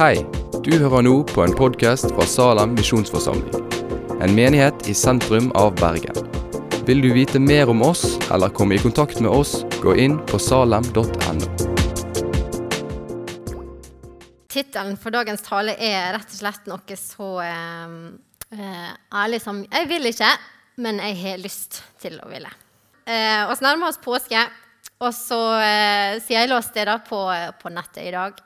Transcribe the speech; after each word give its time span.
Hei, 0.00 0.22
du 0.64 0.70
hører 0.80 1.02
nå 1.04 1.10
på 1.28 1.42
en 1.44 1.52
podkast 1.52 2.06
fra 2.08 2.24
Salem 2.24 2.70
misjonsforsamling. 2.72 3.66
En 4.24 4.32
menighet 4.32 4.86
i 4.88 4.94
sentrum 4.96 5.50
av 5.60 5.74
Bergen. 5.76 6.16
Vil 6.88 7.02
du 7.04 7.10
vite 7.12 7.36
mer 7.36 7.68
om 7.68 7.82
oss 7.84 8.14
eller 8.32 8.48
komme 8.56 8.78
i 8.78 8.80
kontakt 8.80 9.20
med 9.20 9.28
oss, 9.28 9.58
gå 9.82 9.92
inn 10.00 10.16
på 10.30 10.40
salem.no. 10.40 11.50
Tittelen 14.48 14.96
for 14.96 15.12
dagens 15.12 15.44
tale 15.44 15.76
er 15.76 16.16
rett 16.16 16.32
og 16.32 16.38
slett 16.38 16.72
noe 16.72 17.00
så 17.02 17.30
eh, 17.44 17.94
eh, 18.56 18.90
ærlig 19.26 19.44
som 19.44 19.60
Jeg 19.68 19.92
vil 19.92 20.14
ikke, 20.14 20.32
men 20.80 21.04
jeg 21.10 21.20
har 21.26 21.44
lyst 21.44 21.82
til 22.00 22.16
å 22.24 22.32
ville. 22.32 22.56
Eh, 23.04 23.44
så 23.52 23.68
nærmer 23.68 23.92
oss 23.92 24.00
påske, 24.00 24.48
og 25.04 25.12
så 25.12 25.44
eh, 25.60 26.18
sier 26.24 26.46
jeg 26.46 26.54
låst 26.56 26.72
det 26.72 26.88
da 26.88 27.02
på, 27.04 27.26
på, 27.60 27.76
nettet 27.76 28.06
i 28.08 28.16
dag. 28.16 28.40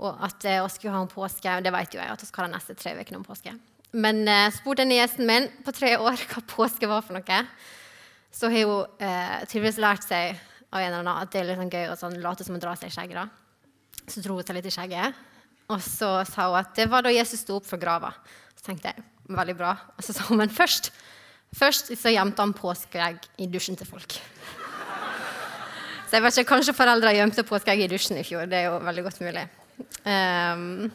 Og 0.00 0.22
at 0.24 0.46
eh, 0.48 0.62
vi 0.64 0.72
skulle 0.72 0.94
ha 0.94 1.02
en 1.04 1.10
påske, 1.10 1.56
og 1.56 1.64
det 1.64 1.72
vet 1.74 1.94
jo 1.94 2.00
jeg 2.00 2.12
at 2.12 2.22
vi 2.22 2.28
skal 2.28 2.46
ha 2.46 2.48
de 2.48 2.56
neste 2.56 2.76
tre 2.78 2.94
ukene 2.96 3.20
om 3.20 3.26
påske. 3.26 3.52
Men 3.92 4.22
eh, 4.28 4.48
spurte 4.54 4.86
gjesten 4.86 5.28
min 5.28 5.48
på 5.64 5.74
tre 5.76 5.96
år 5.98 6.22
hva 6.30 6.44
påske 6.48 6.88
var 6.88 7.04
for 7.04 7.18
noe. 7.18 7.40
Så 8.32 8.48
har 8.52 8.68
hun 8.68 9.02
eh, 9.02 9.40
tydeligvis 9.50 9.80
lært 9.82 10.06
seg 10.06 10.38
av 10.70 10.80
en 10.80 10.86
eller 10.86 11.02
annen 11.02 11.18
at 11.18 11.32
det 11.32 11.42
er 11.42 11.50
litt 11.50 11.60
sånn 11.60 11.72
gøy 11.72 11.90
å 11.90 11.98
sånn, 11.98 12.20
late 12.22 12.46
som 12.46 12.56
å 12.56 12.62
dra 12.62 12.76
seg 12.78 12.92
i 12.92 12.94
skjegget. 12.94 13.38
Så 14.06 14.22
dro 14.24 14.38
hun 14.38 14.46
seg 14.46 14.56
litt 14.56 14.70
i 14.70 14.74
skjegget. 14.74 15.26
Og 15.70 15.82
så 15.84 16.12
sa 16.26 16.48
hun 16.48 16.60
at 16.62 16.72
det 16.78 16.88
var 16.90 17.04
da 17.04 17.12
Jesus 17.12 17.42
sto 17.44 17.58
opp 17.58 17.66
fra 17.68 17.78
grava. 17.82 18.14
Så 18.56 18.70
tenkte 18.70 18.94
jeg, 18.94 19.04
veldig 19.30 19.56
bra. 19.58 19.74
Og 19.98 20.06
så 20.06 20.14
sa 20.14 20.30
hun 20.30 20.40
men 20.40 20.52
først, 20.54 20.92
først 21.56 21.92
så 21.98 22.14
gjemte 22.14 22.42
han 22.42 22.54
påskeegg 22.56 23.26
i 23.42 23.50
dusjen 23.50 23.78
til 23.78 23.90
folk. 23.90 24.16
Så 26.10 26.18
jeg 26.18 26.24
vet 26.24 26.38
ikke, 26.40 26.50
Kanskje 26.56 26.74
foreldre 26.74 27.12
gjemte 27.14 27.46
påskeegg 27.46 27.84
i 27.84 27.90
dusjen 27.90 28.18
i 28.18 28.26
fjor. 28.26 28.48
Det 28.50 28.62
er 28.62 28.70
jo 28.70 28.78
veldig 28.82 29.04
godt 29.06 29.20
mulig. 29.22 29.44
Um, 30.04 30.90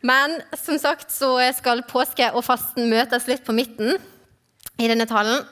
men 0.00 0.36
som 0.58 0.78
sagt 0.78 1.10
så 1.12 1.32
skal 1.56 1.84
påske 1.88 2.30
og 2.32 2.44
fasten 2.46 2.90
møtes 2.90 3.26
litt 3.30 3.44
på 3.46 3.54
midten 3.56 3.96
i 4.78 4.88
denne 4.90 5.08
talen. 5.10 5.42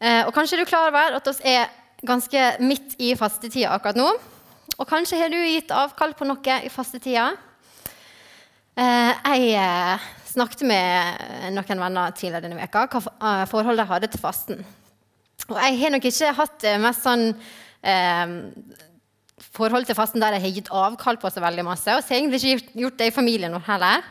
Uh, 0.00 0.24
og 0.28 0.32
kanskje 0.36 0.58
er 0.58 0.64
du 0.64 0.70
klar 0.70 0.90
over 0.90 1.18
at 1.18 1.30
vi 1.42 1.54
er 1.56 1.68
ganske 2.06 2.44
midt 2.62 2.96
i 3.02 3.12
fastetida 3.18 3.74
akkurat 3.74 3.98
nå. 3.98 4.08
Og 4.78 4.86
kanskje 4.88 5.18
har 5.20 5.32
du 5.32 5.38
gitt 5.40 5.74
avkall 5.74 6.14
på 6.14 6.28
noe 6.28 6.60
i 6.62 6.70
fastetida. 6.70 7.32
Jeg 8.78 9.54
uh, 9.58 10.10
snakket 10.28 10.62
med 10.68 11.54
noen 11.56 11.80
venner 11.82 12.12
tidligere 12.14 12.44
denne 12.46 12.60
veka 12.60 12.84
hva 12.92 13.00
forholdet 13.02 13.50
forhold 13.50 13.80
de 13.80 13.88
hadde 13.90 14.10
til 14.12 14.22
fasten. 14.22 14.60
Og 15.48 15.56
jeg 15.56 15.78
har 15.80 15.94
nok 15.94 16.04
ikke 16.08 16.34
hatt 16.36 16.56
det 16.60 16.74
mest 16.82 17.04
sånn 17.06 17.30
eh, 17.30 18.32
forhold 19.58 19.88
til 19.88 19.98
fasten 19.98 20.22
der 20.22 20.38
jeg 20.38 20.46
har 20.46 20.56
gitt 20.56 20.72
avkall 20.72 21.20
på 21.20 21.30
så 21.34 21.42
veldig 21.44 21.66
masse. 21.66 21.92
Og 21.92 22.02
så 22.02 22.14
har 22.14 22.20
jeg 22.20 22.26
egentlig 22.26 22.56
ikke 22.56 22.82
gjort 22.84 22.98
det 23.02 23.10
i 23.10 23.14
familien 23.14 23.54
vår 23.58 23.66
heller. 23.68 24.10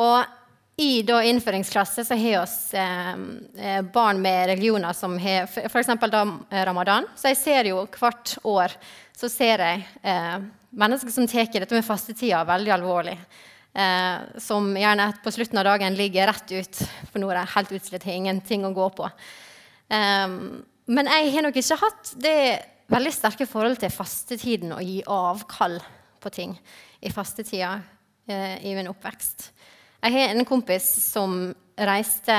Og 0.00 0.36
i 0.80 1.02
da 1.04 1.18
innføringsklasse 1.28 2.06
så 2.08 2.16
har 2.16 2.46
vi 2.48 2.80
eh, 2.80 3.82
barn 3.92 4.22
med 4.24 4.48
religioner 4.54 4.96
som 4.96 5.18
har 5.20 5.46
f.eks. 5.50 5.92
ramadan. 6.70 7.08
Så 7.16 7.34
jeg 7.34 7.40
ser 7.40 7.70
jo 7.72 7.84
hvert 7.98 8.34
år 8.48 8.76
så 9.20 9.28
ser 9.28 9.60
jeg 9.60 9.84
eh, 10.00 10.40
mennesker 10.70 11.12
som 11.12 11.28
tar 11.28 11.50
dette 11.52 11.76
med 11.76 11.84
fastetida 11.84 12.40
veldig 12.48 12.72
alvorlig. 12.78 13.16
Eh, 13.70 14.38
som 14.42 14.72
gjerne 14.74 15.10
på 15.22 15.30
slutten 15.34 15.60
av 15.60 15.68
dagen 15.68 15.98
ligger 15.98 16.30
rett 16.30 16.54
ut, 16.56 16.82
for 17.12 17.22
nå 17.22 17.28
er 17.30 17.42
jeg 17.42 17.54
helt 17.54 17.74
utslitt, 17.78 18.06
har 18.08 18.18
ingenting 18.18 18.64
å 18.66 18.74
gå 18.74 18.88
på. 18.96 19.10
Eh, 19.92 20.26
men 20.90 21.12
jeg 21.12 21.32
har 21.34 21.46
nok 21.46 21.60
ikke 21.60 21.80
hatt 21.84 22.14
det 22.18 22.38
veldig 22.90 23.12
sterke 23.14 23.46
forhold 23.48 23.78
til 23.80 23.92
fastetiden 23.94 24.74
og 24.74 24.84
gi 24.84 25.00
avkall 25.06 25.78
på 26.20 26.32
ting 26.34 26.56
i 27.00 27.12
fastetida 27.12 27.76
eh, 28.28 28.56
i 28.66 28.74
min 28.76 28.90
oppvekst. 28.90 29.50
Jeg 30.00 30.16
har 30.16 30.32
en 30.32 30.48
kompis 30.48 30.86
som 31.04 31.50
reiste 31.76 32.36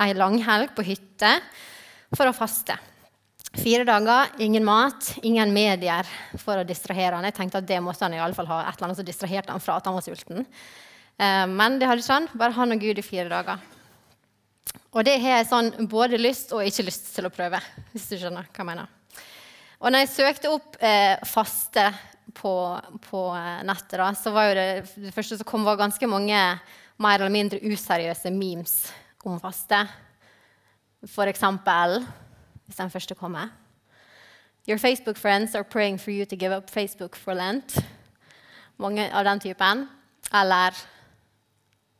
ei 0.00 0.14
langhelg 0.16 0.72
på 0.74 0.84
hytte 0.86 1.30
for 2.14 2.28
å 2.28 2.34
faste. 2.36 2.76
Fire 3.54 3.84
dager, 3.86 4.32
ingen 4.42 4.64
mat, 4.66 5.12
ingen 5.22 5.52
medier 5.54 6.08
for 6.42 6.58
å 6.58 6.66
distrahere 6.66 7.14
han. 7.14 7.26
Jeg 7.28 7.36
tenkte 7.36 7.60
at 7.60 7.68
det 7.68 7.78
måtte 7.84 8.02
han 8.02 8.16
i 8.16 8.22
alle 8.22 8.34
fall 8.34 8.50
ha 8.50 8.64
et 8.64 8.74
eller 8.74 8.88
annet 8.88 8.98
som 8.98 9.06
distraherte 9.06 9.54
han 9.54 9.62
fra 9.62 9.78
at 9.78 9.86
han 9.86 9.94
var 9.94 10.06
sulten. 10.06 10.42
Eh, 11.14 11.44
men 11.52 11.78
det 11.78 11.86
hadde 11.86 12.02
ikke 12.02 12.18
han. 12.18 12.28
Bare 12.34 12.56
han 12.58 12.74
og 12.74 12.82
Gud 12.82 12.98
i 12.98 13.06
fire 13.06 13.30
dager. 13.30 13.62
Og 14.94 15.06
det 15.06 15.20
har 15.22 15.38
jeg 15.38 15.50
sånn 15.50 15.70
både 15.90 16.18
lyst 16.18 16.52
og 16.54 16.66
ikke 16.66 16.88
lyst 16.88 17.12
til 17.14 17.28
å 17.28 17.34
prøve. 17.34 17.62
hvis 17.92 18.10
du 18.10 18.18
skjønner 18.18 18.50
hva 18.50 18.62
jeg 18.64 18.70
mener. 18.72 18.90
Og 19.84 19.92
når 19.92 20.06
jeg 20.06 20.12
søkte 20.14 20.48
opp 20.48 20.78
eh, 20.80 21.20
faste 21.28 21.82
på, 22.32 22.52
på 23.04 23.24
eh, 23.36 23.58
nettet, 23.68 23.98
da, 24.00 24.06
så 24.16 24.32
var 24.32 24.54
det, 24.56 24.68
det 24.96 25.12
første 25.12 25.36
som 25.36 25.48
kom, 25.48 25.66
var 25.66 25.76
ganske 25.76 26.08
mange 26.08 26.38
mer 26.96 27.18
eller 27.18 27.34
mindre 27.34 27.60
useriøse 27.60 28.32
memes 28.32 28.78
om 29.28 29.36
faste. 29.42 29.82
For 31.04 31.28
eksempel 31.28 31.98
hvis 32.64 32.80
den 32.80 32.90
første 32.90 33.14
kommer. 33.14 33.52
Your 34.64 34.78
Facebook 34.78 35.20
friends 35.20 35.54
are 35.54 35.64
praying 35.64 36.00
for 36.00 36.10
you 36.10 36.24
to 36.24 36.36
give 36.36 36.56
up 36.56 36.70
Facebook 36.70 37.16
for 37.16 37.36
Lent. 37.36 37.76
Mange 38.80 39.10
av 39.12 39.24
den 39.24 39.40
typen. 39.40 39.88
Eller 40.32 40.72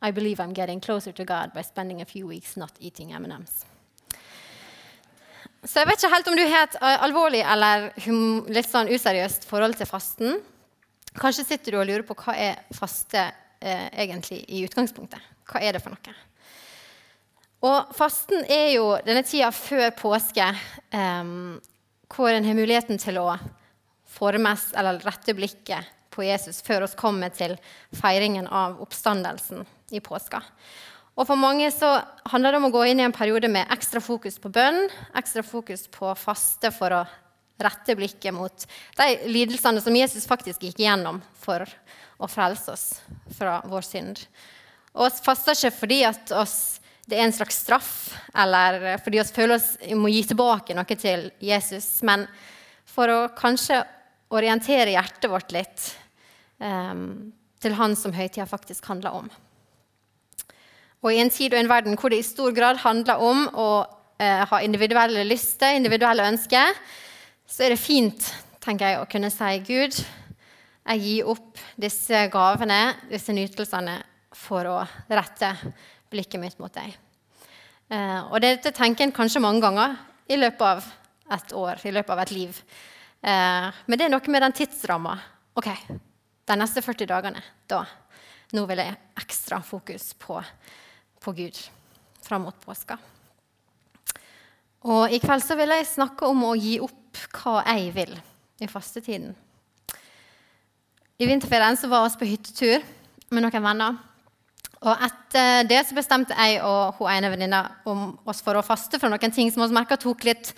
I 0.01 0.11
believe 0.11 0.39
I'm 0.39 0.53
getting 0.53 0.81
closer 0.81 1.11
to 1.11 1.23
God 1.23 1.53
by 1.53 1.61
spending 1.61 2.01
a 2.01 2.05
few 2.05 2.25
weeks 2.27 2.57
not 2.57 2.71
eating 2.79 3.13
M&M's. 3.13 3.74
Så 5.65 5.81
jeg 5.81 5.89
vet 5.89 5.97
ikke 5.97 6.13
helt 6.13 6.27
om 6.29 6.37
du 6.37 6.43
har 6.45 6.67
et 6.67 6.77
eh, 6.77 7.03
alvorlig 7.07 7.41
eller 7.41 7.87
litt 8.53 8.69
sånn 8.69 8.91
useriøst 8.93 9.47
forhold 9.49 9.77
til 9.79 9.89
fasten. 9.89 10.37
Kanskje 11.17 11.47
sitter 11.47 11.73
du 11.73 11.79
og 11.79 11.87
lurer 11.89 12.05
på 12.05 12.17
hva 12.19 12.35
er 12.37 12.61
faste 12.75 13.23
eh, 13.25 13.87
egentlig 14.03 14.43
i 14.45 14.61
utgangspunktet. 14.67 15.21
Hva 15.49 15.61
er 15.63 15.75
det 15.75 15.81
for 15.81 15.95
noe? 15.95 16.15
Og 17.65 17.95
fasten 17.97 18.45
er 18.51 18.75
jo 18.75 18.91
denne 19.05 19.25
tida 19.25 19.49
før 19.55 19.89
påske 19.97 20.45
eh, 20.45 21.33
hvor 22.13 22.29
en 22.29 22.45
har 22.45 22.57
muligheten 22.57 23.01
til 23.01 23.17
å 23.23 23.29
formes 24.15 24.69
eller 24.77 25.01
rette 25.03 25.33
blikket 25.35 25.93
på 26.13 26.23
Jesus 26.23 26.61
før 26.63 26.85
vi 26.85 26.99
kommer 26.99 27.33
til 27.35 27.57
feiringen 27.97 28.47
av 28.47 28.77
oppstandelsen 28.85 29.65
i 29.91 29.99
påska. 30.03 30.43
Og 31.15 31.27
For 31.27 31.39
mange 31.39 31.69
så 31.71 31.93
handler 32.27 32.51
det 32.51 32.59
om 32.59 32.67
å 32.67 32.73
gå 32.73 32.81
inn 32.89 32.99
i 32.99 33.05
en 33.05 33.15
periode 33.15 33.47
med 33.51 33.69
ekstra 33.71 34.01
fokus 34.03 34.35
på 34.41 34.51
bønn, 34.51 34.89
ekstra 35.15 35.45
fokus 35.47 35.85
på 35.91 36.11
faste 36.19 36.71
for 36.75 36.91
å 36.91 37.05
rette 37.63 37.95
blikket 37.95 38.35
mot 38.35 38.65
de 38.97 39.07
lidelsene 39.31 39.79
som 39.79 39.95
Jesus 39.95 40.27
faktisk 40.27 40.65
gikk 40.67 40.81
gjennom 40.83 41.21
for 41.39 41.63
å 42.19 42.27
frelse 42.27 42.73
oss 42.73 42.85
fra 43.37 43.61
vår 43.63 43.87
synd. 43.87 44.19
Og 44.95 45.07
vi 45.07 45.23
faster 45.23 45.55
ikke 45.55 45.77
fordi 45.77 46.01
oss 46.35 46.57
det 47.05 47.19
er 47.19 47.27
en 47.27 47.35
slags 47.35 47.59
straff, 47.61 47.89
eller 48.33 48.97
fordi 49.05 49.19
vi 49.21 49.35
føler 49.35 49.59
oss 49.59 49.75
må 49.93 50.09
gi 50.09 50.23
tilbake 50.25 50.73
noe 50.73 50.97
til 50.97 51.27
Jesus, 51.43 52.01
men 52.01 52.25
for 52.89 53.11
å 53.13 53.19
kanskje 53.37 53.83
orientere 54.33 54.95
hjertet 54.95 55.29
vårt 55.29 55.53
litt 55.53 55.83
um, 56.57 57.29
til 57.61 57.77
han 57.77 57.93
som 57.99 58.15
høytida 58.15 58.47
faktisk 58.49 58.89
handler 58.89 59.21
om. 59.21 59.29
Og 61.05 61.13
I 61.13 61.21
en 61.21 61.29
tid 61.29 61.53
og 61.53 61.61
en 61.61 61.69
verden 61.69 61.99
hvor 62.01 62.09
det 62.09 62.23
i 62.23 62.25
stor 62.25 62.53
grad 62.57 62.79
handler 62.81 63.21
om 63.21 63.45
å 63.53 63.69
eh, 64.17 64.41
ha 64.49 64.61
individuelle 64.65 65.21
lyster, 65.29 65.75
individuelle 65.77 66.25
ønsker, 66.31 66.73
så 67.45 67.67
er 67.67 67.75
det 67.75 67.81
fint 67.81 68.25
tenker 68.65 68.89
jeg, 68.89 69.01
å 69.01 69.09
kunne 69.09 69.29
si 69.29 69.51
Gud, 69.67 69.97
jeg 70.85 71.01
gir 71.01 71.29
opp 71.29 71.61
disse 71.81 72.25
gavene, 72.33 72.79
disse 73.09 73.33
nytelsene, 73.33 73.99
for 74.35 74.67
å 74.67 74.79
rette 75.13 75.51
blikket 76.11 76.41
mitt 76.41 76.57
mot 76.59 76.73
deg. 76.73 76.95
Eh, 77.93 78.21
og 78.25 78.41
dette 78.43 78.73
tenker 78.75 79.05
en 79.05 79.13
kanskje 79.15 79.43
mange 79.43 79.61
ganger 79.63 79.95
i 80.29 80.39
løpet 80.39 80.65
av 80.65 80.89
et 81.37 81.53
år, 81.57 81.85
i 81.85 81.93
løpet 81.93 82.13
av 82.15 82.23
et 82.25 82.33
liv. 82.33 82.57
Eh, 83.21 83.69
men 83.85 83.99
det 83.99 84.07
er 84.07 84.13
noe 84.13 84.33
med 84.33 84.45
den 84.45 84.57
tidsramma. 84.57 85.13
Ok, 85.55 85.69
de 86.45 86.57
neste 86.59 86.83
40 86.85 87.11
dagene, 87.13 87.45
da 87.69 87.85
Nå 88.53 88.61
vil 88.69 88.77
jeg 88.77 88.93
ekstra 89.17 89.57
fokus 89.65 90.11
på, 90.21 90.37
på 91.25 91.33
Gud 91.33 91.57
fram 92.25 92.45
mot 92.45 92.57
påska. 92.65 92.97
Og 94.85 95.13
i 95.13 95.19
kveld 95.21 95.41
så 95.41 95.57
vil 95.57 95.73
jeg 95.73 95.89
snakke 95.89 96.29
om 96.29 96.43
å 96.45 96.53
gi 96.57 96.77
opp 96.83 97.21
hva 97.39 97.61
jeg 97.65 97.89
vil 97.95 98.13
i 98.61 98.69
fastetiden. 98.69 99.33
I 101.15 101.29
vinterferien 101.29 101.77
så 101.79 101.89
var 101.89 102.05
vi 102.05 102.19
på 102.21 102.29
hyttetur 102.29 102.83
med 103.33 103.45
noen 103.45 103.65
venner. 103.65 103.97
Og 104.85 105.05
etter 105.07 105.65
det 105.65 105.79
så 105.87 105.95
bestemte 105.97 106.35
jeg 106.37 106.59
og 106.61 106.99
hun 106.99 107.09
ene 107.09 107.31
venninna 107.33 107.61
oss 108.27 108.43
for 108.45 108.59
å 108.59 108.65
faste 108.65 108.99
fra 109.01 109.09
noen 109.09 109.33
ting 109.33 109.49
som 109.49 109.63
vi 109.63 109.73
merka 109.73 109.97
tok 109.97 110.27
litt 110.27 110.51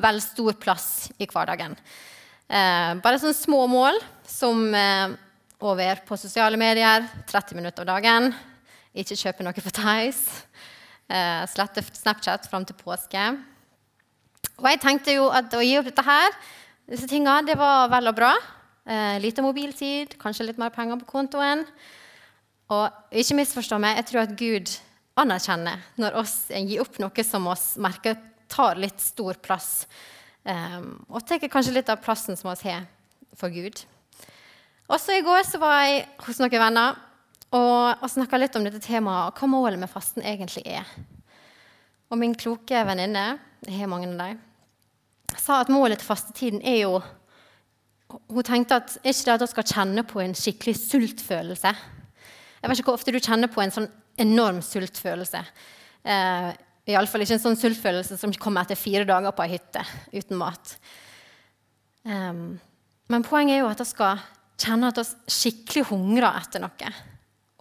vel 0.00 0.20
stor 0.22 0.56
plass 0.58 1.10
i 1.18 1.28
hverdagen. 1.28 1.76
Eh, 2.48 2.94
bare 3.04 3.20
sånne 3.20 3.36
små 3.36 3.66
mål 3.70 4.00
som 4.28 4.64
eh, 4.74 5.12
over 5.64 6.00
på 6.06 6.18
sosiale 6.20 6.58
medier 6.60 7.04
30 7.30 7.58
minutter 7.58 7.84
av 7.84 7.98
dagen. 7.98 8.32
Ikke 8.94 9.18
kjøpe 9.18 9.42
noe 9.42 9.64
for 9.64 9.74
Tice. 9.74 10.44
Uh, 11.10 11.42
slette 11.50 11.82
Snapchat 11.84 12.46
fram 12.48 12.64
til 12.64 12.76
påske. 12.78 13.24
Og 14.60 14.68
jeg 14.70 14.80
tenkte 14.80 15.16
jo 15.16 15.26
at 15.34 15.52
å 15.52 15.62
gi 15.64 15.74
opp 15.80 15.88
dette 15.90 16.04
her, 16.06 16.36
disse 16.88 17.08
tingene, 17.10 17.42
det 17.48 17.56
var 17.58 17.90
vel 17.92 18.12
og 18.12 18.16
bra. 18.16 18.32
Uh, 18.86 19.16
lite 19.20 19.42
mobiltid, 19.44 20.14
kanskje 20.20 20.46
litt 20.48 20.60
mer 20.60 20.72
penger 20.72 21.00
på 21.02 21.10
kontoen. 21.10 21.64
Og 22.72 23.16
ikke 23.20 23.36
misforstå 23.40 23.80
meg, 23.82 23.98
jeg 23.98 24.08
tror 24.10 24.22
at 24.24 24.36
Gud 24.38 24.76
anerkjenner 25.20 25.82
når 26.00 26.16
oss 26.22 26.36
gir 26.50 26.82
opp 26.82 26.96
noe 27.02 27.24
som 27.26 27.46
oss 27.50 27.74
merker 27.82 28.16
tar 28.50 28.78
litt 28.80 29.02
stor 29.02 29.38
plass. 29.42 29.88
Um, 30.44 31.02
og 31.08 31.24
tar 31.26 31.42
kanskje 31.48 31.74
litt 31.76 31.90
av 31.90 32.02
plassen 32.04 32.38
som 32.38 32.52
vi 32.52 32.70
har 32.70 32.86
for 33.38 33.50
Gud. 33.52 33.82
Også 34.92 35.16
i 35.16 35.24
går 35.24 35.42
så 35.48 35.58
var 35.62 35.78
jeg 35.82 36.04
hos 36.26 36.40
noen 36.42 36.60
venner 36.60 36.98
og, 37.54 38.02
og 38.02 38.10
snakka 38.10 38.38
litt 38.40 38.56
om 38.58 38.64
dette 38.66 38.82
temaet, 38.82 39.36
hva 39.38 39.48
målet 39.50 39.80
med 39.80 39.90
fasten 39.90 40.24
egentlig 40.26 40.64
er. 40.66 40.88
Og 42.10 42.18
min 42.20 42.34
kloke 42.38 42.82
venninne, 42.86 43.38
jeg 43.64 43.78
har 43.80 43.90
mange 43.90 44.10
av 44.10 44.18
dem, 44.18 44.40
sa 45.40 45.60
at 45.62 45.70
målet 45.72 46.00
til 46.02 46.10
fastetiden 46.10 46.62
er 46.62 46.82
jo 46.84 46.98
Hun 48.30 48.44
tenkte 48.46 48.76
at 48.78 48.92
ikke 49.00 49.24
det 49.24 49.32
at 49.32 49.42
hun 49.42 49.50
skal 49.50 49.66
kjenne 49.66 50.02
på 50.06 50.20
en 50.22 50.34
skikkelig 50.38 50.74
sultfølelse. 50.78 51.70
Jeg 52.60 52.70
vet 52.70 52.78
ikke 52.78 52.92
hvor 52.92 53.00
ofte 53.00 53.10
du 53.10 53.18
kjenner 53.18 53.50
på 53.50 53.62
en 53.64 53.72
sånn 53.74 53.88
enorm 54.20 54.60
sultfølelse. 54.62 55.40
Eh, 56.04 56.50
Iallfall 56.92 57.24
ikke 57.24 57.38
en 57.38 57.42
sånn 57.42 57.58
sultfølelse 57.58 58.18
som 58.20 58.34
kommer 58.38 58.62
etter 58.62 58.78
fire 58.78 59.06
dager 59.08 59.34
på 59.34 59.46
ei 59.46 59.54
hytte 59.56 59.82
uten 60.12 60.38
mat. 60.38 60.76
Um, 62.04 62.60
men 63.10 63.26
poenget 63.26 63.56
er 63.56 63.64
jo 63.64 63.72
at 63.72 63.82
vi 63.82 63.88
skal 63.88 64.22
kjenne 64.60 64.92
at 64.92 65.00
vi 65.00 65.34
skikkelig 65.34 65.86
hungrer 65.90 66.38
etter 66.42 66.62
noe. 66.62 66.92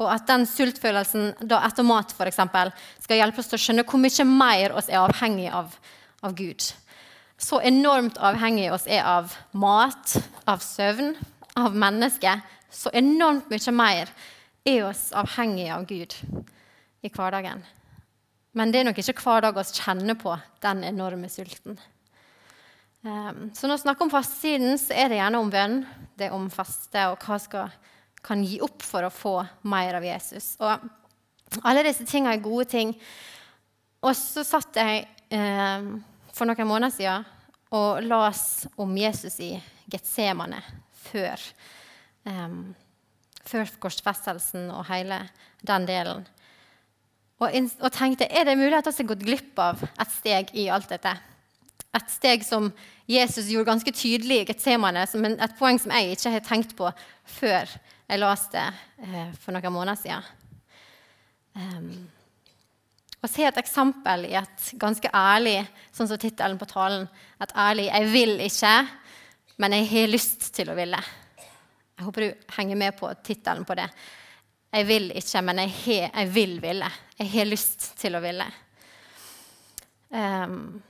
Og 0.04 0.12
at 0.12 0.28
den 0.30 0.46
sultfølelsen 0.50 1.34
da 1.50 1.62
etter 1.68 1.86
mat 1.88 2.14
for 2.16 2.30
eksempel, 2.30 2.72
skal 3.02 3.22
hjelpe 3.22 3.42
oss 3.42 3.52
til 3.52 3.60
å 3.60 3.64
skjønne 3.66 3.86
hvor 3.88 4.02
mye 4.04 4.28
mer 4.30 4.76
oss 4.78 4.90
er 4.92 5.02
avhengig 5.02 5.50
av, 5.52 5.76
av 6.24 6.36
Gud. 6.38 6.70
Så 7.40 7.60
enormt 7.66 8.20
avhengig 8.24 8.70
oss 8.72 8.86
er 8.88 9.04
av 9.08 9.34
mat, 9.52 10.18
av 10.48 10.62
søvn, 10.64 11.16
av 11.60 11.76
mennesker. 11.76 12.44
Så 12.74 12.92
enormt 12.96 13.50
mye 13.52 13.76
mer 13.76 14.12
er 14.68 14.84
oss 14.88 15.10
avhengig 15.18 15.70
av 15.74 15.88
Gud 15.90 16.16
i 17.04 17.12
hverdagen. 17.12 17.64
Men 18.54 18.72
det 18.72 18.82
er 18.82 18.88
nok 18.88 19.02
ikke 19.02 19.18
hver 19.24 19.44
dag 19.44 19.58
vi 19.58 19.66
kjenner 19.74 20.18
på 20.20 20.36
den 20.64 20.84
enorme 20.86 21.30
sulten. 21.32 21.80
Um, 23.04 23.50
så 23.52 23.68
når 23.68 23.80
vi 23.80 23.84
snakker 23.84 24.06
om 24.06 24.14
fastsiden, 24.14 24.78
så 24.80 24.96
er 24.96 25.10
det 25.12 25.18
gjerne 25.18 25.42
om 25.42 25.50
bønn. 25.52 25.82
Det 26.16 26.30
er 26.30 26.36
om 26.38 26.46
faste 26.54 27.08
og 27.12 27.26
hva 27.26 27.40
skal 27.42 27.74
kan 28.24 28.44
gi 28.46 28.60
opp 28.64 28.84
for 28.86 29.06
å 29.06 29.14
få 29.14 29.36
mer 29.68 30.00
av 30.00 30.06
Jesus. 30.08 30.54
Og 30.64 31.64
alle 31.68 31.86
disse 31.86 32.06
tingene 32.08 32.38
er 32.38 32.44
gode 32.44 32.66
ting. 32.72 32.94
Og 34.04 34.16
så 34.18 34.46
satt 34.48 34.80
jeg 34.80 35.06
eh, 35.34 35.90
for 36.34 36.50
noen 36.50 36.70
måneder 36.70 36.96
siden 36.96 37.30
og 37.74 38.06
las 38.06 38.68
om 38.78 38.92
Jesus 38.98 39.40
i 39.42 39.56
Getsemane 39.90 40.60
før, 41.08 41.42
eh, 42.30 42.56
før 43.44 43.76
korsfestelsen 43.84 44.70
og 44.72 44.86
hele 44.92 45.20
den 45.66 45.88
delen. 45.90 46.26
Og, 47.42 47.50
og, 47.82 47.90
tenkte 47.92 48.30
er 48.30 48.46
det 48.48 48.60
mulig 48.60 48.78
at 48.78 48.88
vi 48.88 49.02
har 49.02 49.10
gått 49.10 49.26
glipp 49.26 49.60
av 49.60 49.82
et 49.84 50.12
steg 50.14 50.54
i 50.56 50.70
alt 50.72 50.92
dette? 50.94 51.12
Et 51.94 52.14
steg 52.14 52.46
som 52.46 52.70
Jesus 53.10 53.50
gjorde 53.52 53.68
ganske 53.68 53.94
tydelig 53.94 54.40
i 54.42 54.46
Getsemane, 54.48 55.04
et 55.04 55.58
poeng 55.60 55.82
som 55.82 55.92
jeg 55.94 56.16
ikke 56.16 56.32
har 56.38 56.46
tenkt 56.46 56.78
på 56.78 56.88
før 57.40 57.74
jeg 58.08 58.20
leste 58.20 58.60
det 58.60 59.08
eh, 59.08 59.32
for 59.40 59.56
noen 59.56 59.74
måneder 59.74 60.00
siden. 60.00 60.26
Um, 61.54 61.88
å 63.24 63.30
se 63.32 63.46
et 63.48 63.60
eksempel 63.62 64.26
i 64.28 64.34
et 64.36 64.72
ganske 64.82 65.10
ærlig, 65.16 65.62
sånn 65.96 66.10
som 66.10 66.20
tittelen 66.20 66.60
på 66.60 66.68
talen, 66.68 67.08
et 67.40 67.54
ærlig 67.56 67.86
'jeg 67.88 68.10
vil 68.12 68.40
ikke, 68.42 68.74
men 69.58 69.74
jeg 69.74 69.88
har 69.92 70.08
lyst 70.12 70.54
til 70.54 70.70
å 70.70 70.76
ville'. 70.76 71.04
Jeg 71.98 72.06
håper 72.06 72.22
du 72.22 72.54
henger 72.58 72.76
med 72.76 72.98
på 72.98 73.14
tittelen 73.24 73.66
på 73.66 73.76
det. 73.76 73.90
Jeg 74.74 74.88
vil 74.88 75.12
ikke, 75.12 75.42
men 75.42 75.60
jeg, 75.60 75.70
he, 75.70 76.10
jeg 76.10 76.34
vil 76.34 76.62
ville. 76.62 76.90
Jeg 77.20 77.30
har 77.32 77.46
lyst 77.46 77.98
til 77.98 78.16
å 78.16 78.20
ville. 78.20 78.46
Um, 80.10 80.82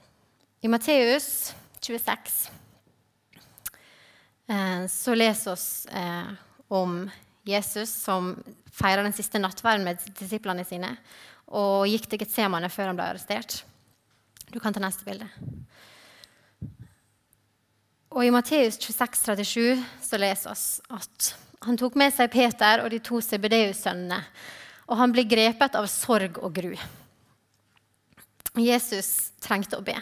I 0.62 0.68
Matteus 0.68 1.54
26 1.82 2.50
uh, 4.50 4.88
så 4.88 5.16
leser 5.16 5.52
oss 5.52 5.86
uh, 5.92 6.32
om 6.74 7.04
Jesus 7.48 7.92
som 7.92 8.34
feira 8.74 9.04
den 9.04 9.14
siste 9.14 9.42
nattverden 9.42 9.86
med 9.86 10.02
disiplene 10.18 10.66
sine 10.66 10.96
og 11.54 11.86
gikk 11.90 12.08
til 12.10 12.24
Getsemane 12.24 12.72
før 12.72 12.90
han 12.90 12.98
ble 12.98 13.12
arrestert. 13.12 13.62
Du 14.50 14.60
kan 14.62 14.74
ta 14.74 14.82
neste 14.82 15.06
bilde. 15.06 15.28
Og 18.14 18.26
I 18.26 18.34
Matteus 18.34 18.78
26, 18.78 19.18
37 19.44 19.86
så 20.06 20.20
leser 20.22 20.54
oss 20.54 20.66
at 20.94 21.34
han 21.66 21.78
tok 21.80 21.96
med 21.98 22.14
seg 22.14 22.32
Peter 22.34 22.84
og 22.84 22.92
de 22.94 23.00
to 23.02 23.22
CBDU-sønnene, 23.24 24.20
og 24.92 25.00
han 25.00 25.14
ble 25.16 25.24
grepet 25.26 25.78
av 25.80 25.88
sorg 25.90 26.38
og 26.44 26.54
gru. 26.54 26.74
Jesus 28.60 29.32
trengte 29.42 29.80
å 29.80 29.86
be. 29.86 29.96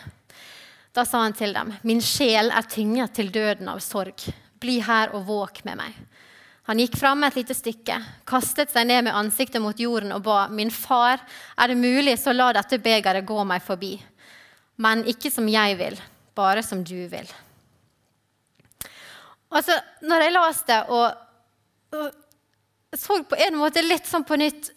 Da 0.91 1.05
sa 1.07 1.21
han 1.23 1.33
til 1.33 1.53
dem, 1.55 1.71
'Min 1.83 2.01
sjel 2.01 2.51
er 2.51 2.67
tynget 2.67 3.13
til 3.15 3.31
døden 3.31 3.69
av 3.69 3.79
sorg. 3.79 4.27
Bli 4.59 4.81
her 4.81 5.15
og 5.15 5.25
våk 5.25 5.63
med 5.63 5.77
meg.' 5.77 5.99
Han 6.71 6.79
gikk 6.79 6.93
fram 6.95 7.25
et 7.27 7.35
lite 7.35 7.51
stykke, 7.51 7.97
kastet 8.23 8.71
seg 8.71 8.85
ned 8.87 9.03
med 9.03 9.15
ansiktet 9.19 9.59
mot 9.59 9.75
jorden 9.75 10.13
og 10.15 10.21
ba, 10.23 10.47
'Min 10.47 10.71
far, 10.71 11.19
er 11.59 11.67
det 11.67 11.75
mulig, 11.75 12.15
så 12.15 12.31
la 12.31 12.53
dette 12.53 12.79
begeret 12.79 13.27
gå 13.27 13.43
meg 13.43 13.59
forbi.' 13.61 13.99
Men 14.77 15.03
ikke 15.03 15.29
som 15.29 15.49
jeg 15.51 15.77
vil, 15.77 15.99
bare 16.33 16.63
som 16.63 16.83
du 16.83 17.07
vil. 17.11 17.27
Altså, 19.51 19.75
når 20.01 20.23
jeg 20.23 20.31
leste 20.31 20.67
det 20.71 20.85
og 20.89 21.11
og 21.91 22.11
så 22.95 23.23
på 23.23 23.35
en 23.35 23.57
måte 23.59 23.83
litt 23.83 24.07
sånn 24.07 24.23
på 24.23 24.39
nytt 24.39 24.71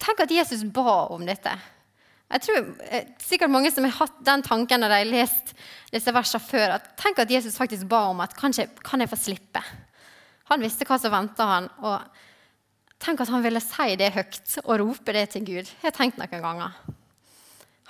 Tenk 0.00 0.20
at 0.20 0.32
Jesus 0.32 0.60
ba 0.76 1.06
om 1.08 1.22
dette. 1.24 1.52
Jeg 2.28 2.42
tror 2.44 2.58
eh, 2.92 3.06
sikkert 3.22 3.48
mange 3.50 3.70
som 3.72 3.84
har 3.86 3.94
hatt 3.96 4.18
den 4.28 4.42
tanken 4.44 4.82
når 4.82 4.92
de 4.92 4.98
har 5.00 5.08
lest 5.08 5.54
disse 5.88 6.12
versene 6.12 6.44
før, 6.44 6.74
at 6.74 6.90
tenk 7.00 7.22
at 7.22 7.32
Jesus 7.32 7.56
faktisk 7.56 7.88
ba 7.88 8.02
om 8.10 8.20
at 8.20 8.36
kanskje 8.36 8.66
kan 8.84 9.00
jeg 9.00 9.08
få 9.08 9.16
slippe. 9.16 9.62
Han 10.50 10.62
visste 10.62 10.86
hva 10.86 10.98
som 11.00 11.14
venta 11.14 11.46
han. 11.50 11.68
og 11.82 12.04
Tenk 13.02 13.20
at 13.20 13.30
han 13.32 13.44
ville 13.44 13.60
si 13.60 13.96
det 14.00 14.14
høyt 14.14 14.58
og 14.64 14.78
rope 14.80 15.14
det 15.14 15.26
til 15.34 15.44
Gud. 15.44 15.66
Jeg 15.68 15.84
har 15.84 15.94
tenkt 15.96 16.20
noen 16.20 16.42
ganger. 16.42 16.78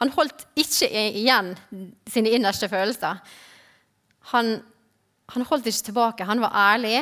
Han 0.01 0.11
holdt 0.13 0.45
ikke 0.59 0.89
igjen 0.91 1.55
sine 2.11 2.33
innerste 2.37 2.69
følelser. 2.69 3.21
Han, 4.33 4.57
han 5.33 5.47
holdt 5.49 5.71
ikke 5.71 5.89
tilbake. 5.89 6.27
Han 6.29 6.43
var 6.43 6.59
ærlig 6.75 6.99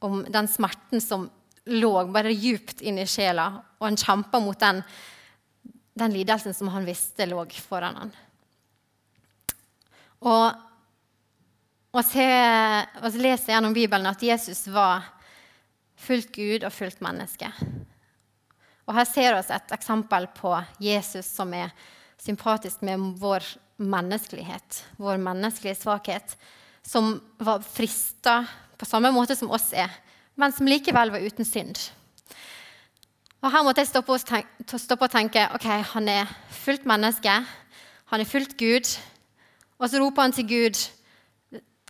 om 0.00 0.22
den 0.24 0.48
smerten 0.48 1.02
som 1.04 1.28
lå 1.70 1.92
bare 2.12 2.32
djupt 2.32 2.80
inni 2.80 3.04
sjela, 3.08 3.50
og 3.78 3.84
han 3.90 3.98
kjempa 4.00 4.40
mot 4.40 4.58
den, 4.58 4.80
den, 5.98 6.14
lidelsen 6.14 6.56
som 6.56 6.70
han 6.72 6.88
visste 6.88 7.28
lå 7.28 7.44
foran 7.60 7.98
han. 8.00 8.14
Og 10.24 10.69
vi 11.92 13.18
leser 13.18 13.52
gjennom 13.52 13.74
Bibelen 13.74 14.06
at 14.06 14.22
Jesus 14.22 14.68
var 14.70 15.08
fullt 15.98 16.30
Gud 16.34 16.62
og 16.62 16.72
fullt 16.72 17.00
menneske. 17.02 17.50
Og 18.86 18.94
Her 18.94 19.06
ser 19.06 19.34
vi 19.34 19.54
et 19.54 19.74
eksempel 19.74 20.28
på 20.34 20.54
Jesus 20.82 21.26
som 21.26 21.52
er 21.54 21.72
sympatisk 22.20 22.82
med 22.86 23.18
vår 23.18 23.42
menneskelighet, 23.80 24.84
vår 24.98 25.18
menneskelige 25.18 25.78
svakhet, 25.80 26.36
som 26.82 27.16
var 27.38 27.62
frista 27.64 28.44
på 28.78 28.86
samme 28.88 29.10
måte 29.12 29.36
som 29.36 29.50
oss 29.50 29.72
er, 29.72 29.90
men 30.38 30.52
som 30.52 30.68
likevel 30.68 31.10
var 31.12 31.26
uten 31.26 31.44
synd. 31.44 31.74
Og 33.40 33.50
Her 33.50 33.64
måtte 33.64 33.82
jeg 33.82 34.02
og, 34.04 34.78
stoppe 34.78 35.06
og 35.06 35.12
tenke 35.12 35.46
ok, 35.56 35.66
han 35.94 36.08
er 36.12 36.30
fullt 36.62 36.86
menneske, 36.86 37.34
han 38.12 38.20
er 38.20 38.28
fullt 38.28 38.56
Gud. 38.60 38.86
Og 39.80 39.88
så 39.88 39.98
roper 39.98 40.28
han 40.28 40.34
til 40.36 40.46
Gud 40.46 40.82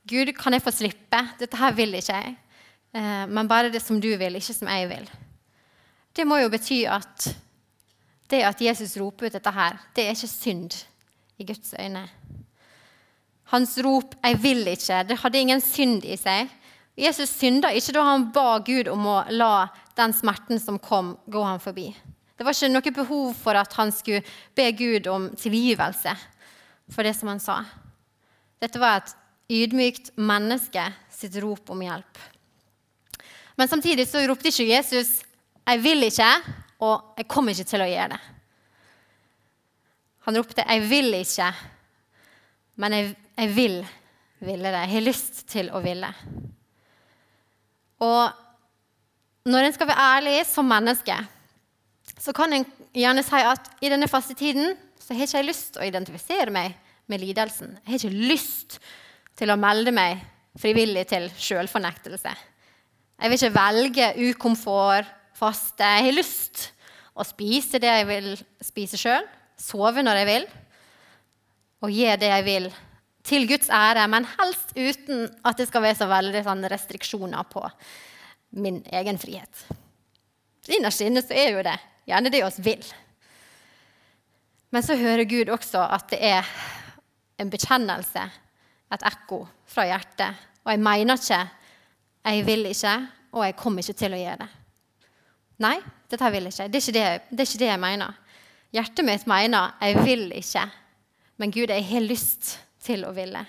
Gud, 0.08 0.32
kan 0.36 0.56
jeg 0.56 0.64
få 0.64 0.72
slippe? 0.74 1.20
Dette 1.38 1.58
her 1.60 1.74
vil 1.76 1.94
ikke 1.98 2.16
jeg. 2.16 2.36
Eh, 2.94 3.26
men 3.28 3.48
bare 3.48 3.70
det 3.72 3.82
som 3.82 4.00
du 4.00 4.08
vil, 4.18 4.38
ikke 4.38 4.56
som 4.56 4.68
jeg 4.68 4.88
vil. 4.90 5.10
Det 6.16 6.26
må 6.26 6.40
jo 6.40 6.50
bety 6.50 6.82
at 6.90 7.28
det 8.30 8.44
at 8.46 8.62
Jesus 8.62 8.96
roper 9.00 9.26
ut 9.26 9.34
dette 9.34 9.50
her, 9.50 9.78
det 9.94 10.06
er 10.06 10.14
ikke 10.14 10.30
synd 10.30 10.76
i 11.38 11.46
Guds 11.46 11.74
øyne. 11.74 12.08
Hans 13.50 13.78
rop 13.84 14.14
'jeg 14.22 14.42
vil 14.42 14.68
ikke' 14.68 15.08
det 15.08 15.18
hadde 15.18 15.38
ingen 15.38 15.60
synd 15.60 16.04
i 16.04 16.16
seg. 16.16 16.48
Jesus 16.96 17.28
synda 17.28 17.68
ikke 17.68 17.92
da 17.92 18.02
han 18.04 18.32
ba 18.32 18.58
Gud 18.58 18.88
om 18.88 19.06
å 19.06 19.24
la 19.30 19.68
den 19.96 20.12
smerten 20.12 20.60
som 20.60 20.78
kom, 20.78 21.18
gå 21.30 21.42
ham 21.44 21.60
forbi. 21.60 21.96
Det 22.38 22.46
var 22.46 22.52
ikke 22.52 22.72
noe 22.72 22.92
behov 22.94 23.34
for 23.34 23.56
at 23.56 23.72
han 23.76 23.92
skulle 23.92 24.22
be 24.56 24.72
Gud 24.72 25.06
om 25.06 25.28
tilgivelse 25.36 26.14
for 26.90 27.02
det 27.02 27.16
som 27.16 27.28
han 27.28 27.40
sa. 27.40 27.64
Dette 28.60 28.80
var 28.80 28.96
et 29.00 29.14
ydmykt 29.50 30.12
menneske 30.16 30.84
sitt 31.12 31.36
rop 31.42 31.72
om 31.74 31.82
hjelp. 31.82 32.20
Men 33.58 33.68
samtidig 33.68 34.06
så 34.08 34.22
ropte 34.28 34.48
ikke 34.48 34.70
Jesus 34.70 35.22
'Jeg 35.66 35.82
vil 35.82 36.02
ikke', 36.02 36.42
og 36.80 37.14
'jeg 37.18 37.28
kommer 37.28 37.52
ikke 37.52 37.64
til 37.68 37.80
å 37.80 37.90
gjøre 37.90 38.08
det'. 38.08 38.20
Han 40.20 40.36
ropte 40.36 40.64
'Jeg 40.66 40.90
vil 40.90 41.14
ikke', 41.14 41.54
men 42.76 42.92
jeg, 42.92 43.16
jeg 43.36 43.56
vil 43.56 43.86
ville 44.40 44.70
det. 44.72 44.80
Jeg 44.86 44.94
har 44.94 45.00
lyst 45.00 45.46
til 45.48 45.70
å 45.70 45.80
ville. 45.80 46.08
Og 48.00 48.32
når 49.44 49.66
en 49.66 49.72
skal 49.72 49.86
være 49.86 50.06
ærlig 50.16 50.46
som 50.46 50.64
menneske, 50.68 51.16
så 52.20 52.32
kan 52.32 52.52
en 52.52 52.64
gjerne 52.96 53.22
si 53.22 53.42
at 53.44 53.70
i 53.80 53.90
denne 53.92 54.08
fastetiden 54.08 54.76
så 54.98 55.14
har 55.14 55.26
ikke 55.26 55.38
jeg 55.38 55.48
lyst 55.50 55.72
til 55.74 55.82
å 55.82 55.88
identifisere 55.88 56.50
meg 56.50 56.74
med 57.06 57.20
lidelsen. 57.20 57.76
Jeg 57.84 57.92
har 57.92 57.98
ikke 57.98 58.28
lyst 58.32 58.78
til 58.78 58.80
å 59.48 59.56
melde 59.56 59.94
meg 59.96 60.20
frivillig 60.60 61.06
til 61.08 61.30
selvfornektelse. 61.40 62.34
Jeg 63.20 63.30
vil 63.30 63.38
ikke 63.38 63.56
velge 63.56 64.10
ukomfort, 64.28 65.08
faste. 65.40 65.86
Jeg 65.86 66.04
har 66.10 66.16
lyst 66.18 66.66
å 67.16 67.24
spise 67.24 67.80
det 67.80 67.88
jeg 67.88 68.08
vil 68.08 68.30
spise 68.64 69.00
sjøl, 69.00 69.24
sove 69.56 70.04
når 70.04 70.20
jeg 70.20 70.28
vil, 70.28 70.46
og 71.80 71.92
gi 71.96 72.08
det 72.20 72.28
jeg 72.28 72.44
vil 72.44 72.70
til 73.24 73.46
Guds 73.48 73.68
ære, 73.72 74.06
men 74.10 74.28
helst 74.38 74.72
uten 74.76 75.28
at 75.46 75.60
det 75.60 75.68
skal 75.68 75.84
være 75.84 75.98
så 76.00 76.08
veldig 76.10 76.42
sånn 76.44 76.66
restriksjoner 76.72 77.48
på 77.52 77.62
min 78.60 78.80
egen 78.92 79.20
frihet. 79.20 79.64
Innerst 80.70 81.04
inne 81.04 81.22
så 81.24 81.36
er 81.36 81.54
jo 81.54 81.64
det 81.64 81.76
gjerne 82.08 82.32
det 82.32 82.42
oss 82.44 82.58
vil. 82.64 82.82
Men 84.70 84.84
så 84.86 84.96
hører 84.98 85.28
Gud 85.28 85.50
også 85.52 85.82
at 85.82 86.10
det 86.12 86.20
er 86.30 86.48
en 87.40 87.50
bekjennelse, 87.50 88.26
et 88.94 89.04
ekko 89.10 89.44
fra 89.70 89.86
hjertet. 89.88 90.46
Og 90.64 90.72
jeg 90.74 90.82
mener 90.82 91.20
ikke, 91.20 91.40
jeg 92.30 92.46
vil 92.46 92.66
ikke, 92.70 92.96
og 93.32 93.44
jeg 93.46 93.56
kommer 93.58 93.84
ikke 93.84 94.00
til 94.00 94.16
å 94.16 94.20
gjøre 94.20 94.40
det. 94.42 94.48
Nei, 95.60 95.76
dette 96.08 96.32
vil 96.32 96.48
jeg 96.48 96.54
ikke. 96.54 96.68
Det 96.72 96.78
er 96.78 96.84
ikke 96.84 96.96
det, 96.96 97.06
det, 97.30 97.40
er 97.40 97.48
ikke 97.48 97.62
det 97.62 97.70
jeg 97.70 97.82
mener. 97.84 98.18
Hjertet 98.74 99.06
mitt 99.06 99.26
mener 99.28 99.74
jeg 99.82 100.04
vil 100.04 100.26
ikke, 100.38 100.66
men 101.40 101.52
Gud, 101.54 101.72
jeg 101.72 101.86
har 101.88 102.04
lyst 102.04 102.54
til 102.84 103.06
å 103.08 103.14
ville. 103.16 103.40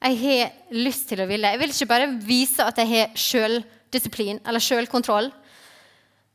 Jeg 0.00 0.16
har 0.22 0.74
lyst 0.74 1.08
til 1.10 1.22
å 1.22 1.28
ville. 1.28 1.50
Jeg 1.52 1.60
vil 1.60 1.74
ikke 1.74 1.90
bare 1.90 2.08
vise 2.24 2.64
at 2.64 2.78
jeg 2.80 2.90
har 2.90 3.18
sjøldisiplin 3.18 4.40
eller 4.48 4.64
sjølkontroll. 4.64 5.30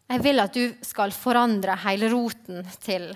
Jeg 0.06 0.22
vil 0.22 0.44
at 0.44 0.54
du 0.54 0.76
skal 0.86 1.14
forandre 1.16 1.76
hele 1.88 2.12
roten 2.14 2.62
til, 2.84 3.10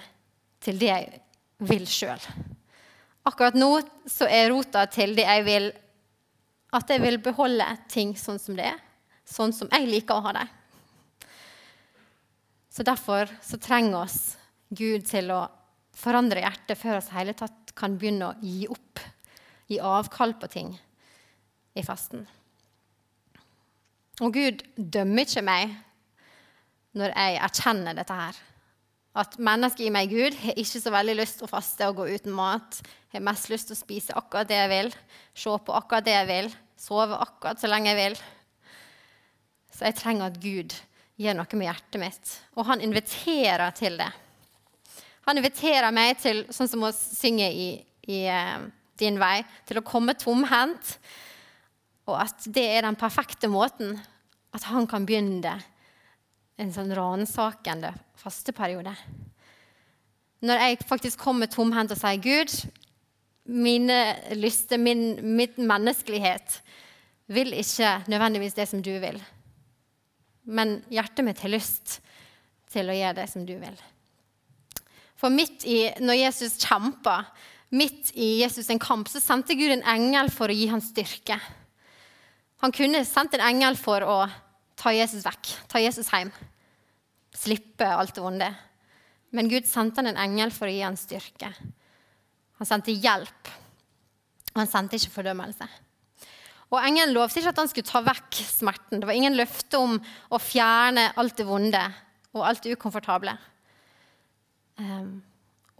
til 0.63 0.79
det 0.81 0.89
jeg 0.89 1.21
vil 1.69 1.85
sjøl. 1.89 2.23
Akkurat 3.29 3.57
nå 3.57 3.69
så 4.09 4.27
er 4.29 4.49
rota 4.49 4.85
til 4.89 5.13
det 5.17 5.27
jeg 5.27 5.45
vil, 5.45 5.69
at 6.73 6.89
jeg 6.89 7.03
vil 7.03 7.19
beholde 7.21 7.67
ting 7.91 8.15
sånn 8.17 8.39
som 8.41 8.57
det 8.57 8.71
er. 8.71 8.79
Sånn 9.29 9.53
som 9.53 9.69
jeg 9.73 9.85
liker 9.89 10.17
å 10.17 10.25
ha 10.25 10.33
det. 10.39 10.47
Så 12.73 12.85
derfor 12.87 13.29
så 13.45 13.59
trenger 13.61 14.01
oss 14.05 14.19
Gud 14.69 15.05
til 15.09 15.29
å 15.33 15.43
forandre 15.99 16.41
hjertet 16.45 16.79
før 16.79 17.01
vi 17.01 17.17
hele 17.17 17.35
tatt 17.37 17.73
kan 17.77 17.97
begynne 17.99 18.31
å 18.31 18.37
gi 18.41 18.67
opp, 18.71 19.01
gi 19.69 19.79
avkall 19.83 20.35
på 20.39 20.49
ting 20.49 20.73
i 21.77 21.85
fasten. 21.85 22.25
Og 24.19 24.33
Gud 24.35 24.63
dømmer 24.75 25.27
ikke 25.27 25.45
meg 25.45 25.75
når 26.97 27.13
jeg 27.13 27.41
erkjenner 27.45 27.97
dette 27.97 28.15
her. 28.15 28.39
At 29.17 29.39
mennesket 29.41 29.87
i 29.87 29.93
meg, 29.93 30.11
Gud, 30.13 30.35
har 30.43 30.57
ikke 30.59 30.81
så 30.83 30.91
veldig 30.93 31.15
lyst 31.17 31.39
til 31.39 31.47
å 31.47 31.51
faste 31.51 31.87
og 31.89 32.01
gå 32.01 32.09
uten 32.13 32.35
mat. 32.35 32.77
Har 33.13 33.25
mest 33.25 33.49
lyst 33.49 33.71
til 33.71 33.77
å 33.77 33.79
spise 33.79 34.17
akkurat 34.17 34.49
det 34.49 34.59
jeg 34.59 34.69
vil, 34.69 34.91
se 35.33 35.55
på 35.65 35.75
akkurat 35.75 36.05
det 36.05 36.13
jeg 36.13 36.29
vil, 36.29 36.51
sove 36.79 37.17
akkurat 37.17 37.61
så 37.61 37.71
lenge 37.71 37.89
jeg 37.89 37.99
vil. 37.99 38.19
Så 39.73 39.87
jeg 39.87 39.97
trenger 39.97 40.29
at 40.29 40.37
Gud 40.43 40.75
gjør 41.19 41.39
noe 41.39 41.59
med 41.59 41.69
hjertet 41.71 42.01
mitt. 42.01 42.35
Og 42.55 42.67
han 42.69 42.83
inviterer 42.85 43.73
til 43.75 43.97
det. 43.99 44.09
Han 45.27 45.41
inviterer 45.41 45.93
meg 45.93 46.21
til, 46.21 46.43
sånn 46.53 46.69
som 46.69 46.85
å 46.85 46.93
synge 46.95 47.49
i, 47.49 47.69
i 48.09 48.21
uh, 48.29 48.61
Din 48.99 49.19
vei, 49.21 49.39
til 49.69 49.79
å 49.79 49.85
komme 49.85 50.15
tomhendt. 50.19 50.95
Og 52.09 52.15
at 52.19 52.47
det 52.49 52.65
er 52.75 52.85
den 52.87 52.97
perfekte 52.99 53.49
måten 53.51 53.97
at 54.55 54.65
han 54.71 54.87
kan 54.89 55.05
begynne 55.05 55.57
en 56.59 56.71
sånn 56.75 56.91
ransakende 56.95 57.93
fasteperiode. 58.19 58.93
Når 60.45 60.63
jeg 60.63 60.79
faktisk 60.87 61.19
kommer 61.19 61.51
tomhendt 61.51 61.93
og 61.95 61.99
sier, 61.99 62.19
'Gud, 62.19 62.53
mine 63.49 63.99
lyster, 64.37 64.77
min, 64.77 65.19
min 65.23 65.67
menneskelighet, 65.67 66.61
vil 67.27 67.53
ikke 67.53 68.03
nødvendigvis 68.07 68.57
det 68.57 68.67
som 68.69 68.83
du 68.83 68.93
vil.' 68.99 69.21
Men 70.49 70.79
hjertet 70.89 71.25
mitt 71.25 71.41
har 71.43 71.51
lyst 71.51 71.99
til 72.71 72.89
å 72.89 72.95
gjøre 72.95 73.19
det 73.21 73.27
som 73.29 73.45
du 73.45 73.55
vil. 73.59 73.75
For 75.19 75.29
midt 75.33 75.65
i, 75.67 75.91
når 75.99 76.21
Jesus 76.21 76.57
kjempa, 76.63 77.25
midt 77.75 78.13
i 78.15 78.39
Jesus 78.39 78.69
en 78.71 78.79
kamp, 78.81 79.09
så 79.11 79.21
sendte 79.21 79.57
Gud 79.59 79.73
en 79.73 79.85
engel 79.93 80.31
for 80.33 80.49
å 80.49 80.55
gi 80.55 80.69
ham 80.71 80.81
styrke. 80.81 81.37
Han 82.63 82.73
kunne 82.75 83.03
sendt 83.07 83.35
en 83.35 83.45
engel 83.45 83.77
for 83.79 84.03
å 84.03 84.19
ta 84.79 84.93
Jesus 84.95 85.25
vekk, 85.27 85.51
ta 85.71 85.81
Jesus 85.83 86.09
hjem. 86.11 86.31
Slippe 87.35 87.87
alt 87.87 88.15
det 88.15 88.23
vonde. 88.23 88.49
Men 89.35 89.49
Gud 89.51 89.67
sendte 89.69 90.01
han 90.01 90.09
en 90.11 90.21
engel 90.21 90.53
for 90.53 90.69
å 90.69 90.73
gi 90.73 90.81
han 90.81 90.97
styrke. 90.97 91.51
Han 92.59 92.67
sendte 92.67 92.91
hjelp, 92.91 93.51
og 94.51 94.57
han 94.59 94.69
sendte 94.69 94.97
ikke 94.97 95.13
fordømmelse. 95.13 95.67
Og 96.69 96.77
Engelen 96.83 97.15
lovte 97.15 97.41
ikke 97.41 97.53
at 97.53 97.61
han 97.61 97.69
skulle 97.71 97.89
ta 97.89 98.01
vekk 98.05 98.41
smerten. 98.45 98.99
Det 98.99 99.07
var 99.09 99.17
ingen 99.17 99.37
løfte 99.37 99.79
om 99.81 99.95
å 99.97 100.41
fjerne 100.41 101.07
alt 101.17 101.37
det 101.39 101.47
vonde 101.47 101.81
og 102.35 102.43
alt 102.45 102.65
det 102.65 102.75
ukomfortable. 102.77 103.33
Um, 104.77 105.17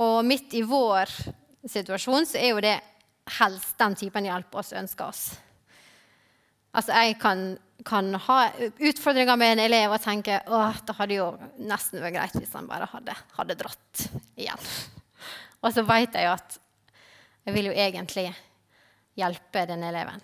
og 0.01 0.24
midt 0.25 0.56
i 0.58 0.63
vår 0.65 1.12
situasjon 1.70 2.25
så 2.29 2.39
er 2.39 2.53
jo 2.53 2.63
det 2.63 2.77
helst 3.39 3.77
den 3.79 3.98
typen 4.00 4.25
hjelp 4.25 4.56
oss 4.58 4.74
ønsker 4.74 5.12
oss. 5.12 5.24
Altså, 6.70 6.94
jeg 6.94 7.18
kan, 7.22 7.44
kan, 7.86 8.12
ha 8.28 8.40
utfordringer 8.78 9.40
med 9.40 9.56
en 9.56 9.64
elev 9.66 9.96
og 9.96 10.04
tenke 10.04 10.38
at 10.38 10.84
det 10.86 10.98
hadde 11.00 11.18
jo 11.18 11.30
nesten 11.66 12.04
vært 12.04 12.18
greit 12.18 12.38
hvis 12.38 12.54
han 12.58 12.70
bare 12.70 12.90
hadde, 12.92 13.16
hadde 13.38 13.58
dratt 13.58 14.04
igjen. 14.38 14.68
Og 15.64 15.74
så 15.76 15.84
vet 15.84 16.16
jeg 16.16 16.28
jo 16.28 16.36
at 16.36 16.60
jeg 17.48 17.56
vil 17.56 17.72
jo 17.72 17.74
egentlig 17.74 18.28
hjelpe 19.18 19.66
den 19.68 19.84
eleven. 19.84 20.22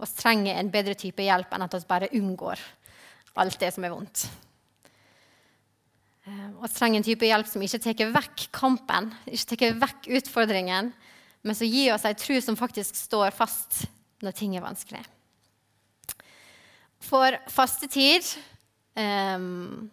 Vi 0.00 0.08
trenger 0.18 0.56
en 0.58 0.72
bedre 0.72 0.96
type 0.98 1.22
hjelp 1.22 1.52
enn 1.54 1.66
at 1.66 1.76
vi 1.76 1.86
bare 1.90 2.10
unngår 2.16 2.62
alt 3.34 3.60
det 3.60 3.70
som 3.74 3.84
er 3.86 3.92
vondt. 3.94 4.24
Vi 6.24 6.32
eh, 6.32 6.70
trenger 6.72 7.00
en 7.00 7.06
type 7.06 7.28
hjelp 7.28 7.48
som 7.50 7.62
ikke 7.64 7.80
tar 7.84 8.12
vekk 8.14 8.46
kampen, 8.54 9.10
ikke 9.28 9.58
tar 9.58 9.80
vekk 9.82 10.08
utfordringen, 10.20 10.92
men 11.44 11.58
som 11.58 11.68
gir 11.68 11.92
oss 11.92 12.06
en 12.08 12.16
tro 12.16 12.38
som 12.40 12.56
faktisk 12.56 12.96
står 12.96 13.34
fast 13.36 13.84
når 14.24 14.36
ting 14.38 14.54
er 14.56 14.64
vanskelig. 14.64 15.02
For 17.04 17.36
fastetid 17.52 18.26
um, 18.96 19.90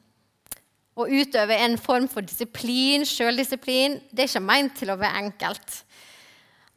å 0.96 1.08
utøve 1.08 1.58
en 1.66 1.78
form 1.82 2.08
for 2.12 2.24
disiplin, 2.26 3.04
sjøldisiplin, 3.08 4.00
det 4.12 4.26
er 4.26 4.32
ikke 4.32 4.44
meint 4.46 4.78
til 4.80 4.94
å 4.94 5.00
være 5.00 5.26
enkelt. 5.26 5.82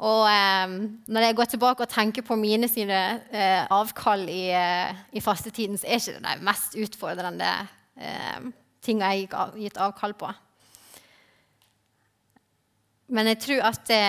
Og 0.05 0.27
um, 0.27 0.75
når 1.07 1.29
jeg 1.29 1.37
går 1.39 1.51
tilbake 1.53 1.87
og 1.87 1.93
tenker 1.93 2.27
på 2.27 2.37
mine 2.39 2.69
sine 2.71 3.01
uh, 3.31 3.63
avkall 3.79 4.27
i, 4.27 4.49
uh, 4.51 4.91
i, 5.15 5.23
fastetiden, 5.23 5.79
så 5.79 5.87
er 5.87 6.03
ikke 6.03 6.17
det 6.19 6.25
de 6.27 6.49
mest 6.49 6.75
utfordrende 6.83 7.53
uh, 8.03 8.49
tinga 8.85 9.13
jeg 9.15 9.31
har 9.33 9.55
gitt 9.59 9.79
avkall 9.81 10.17
på. 10.19 10.33
Men 13.15 13.31
jeg 13.31 13.43
tror 13.45 13.69
at 13.71 13.85
det 13.87 14.05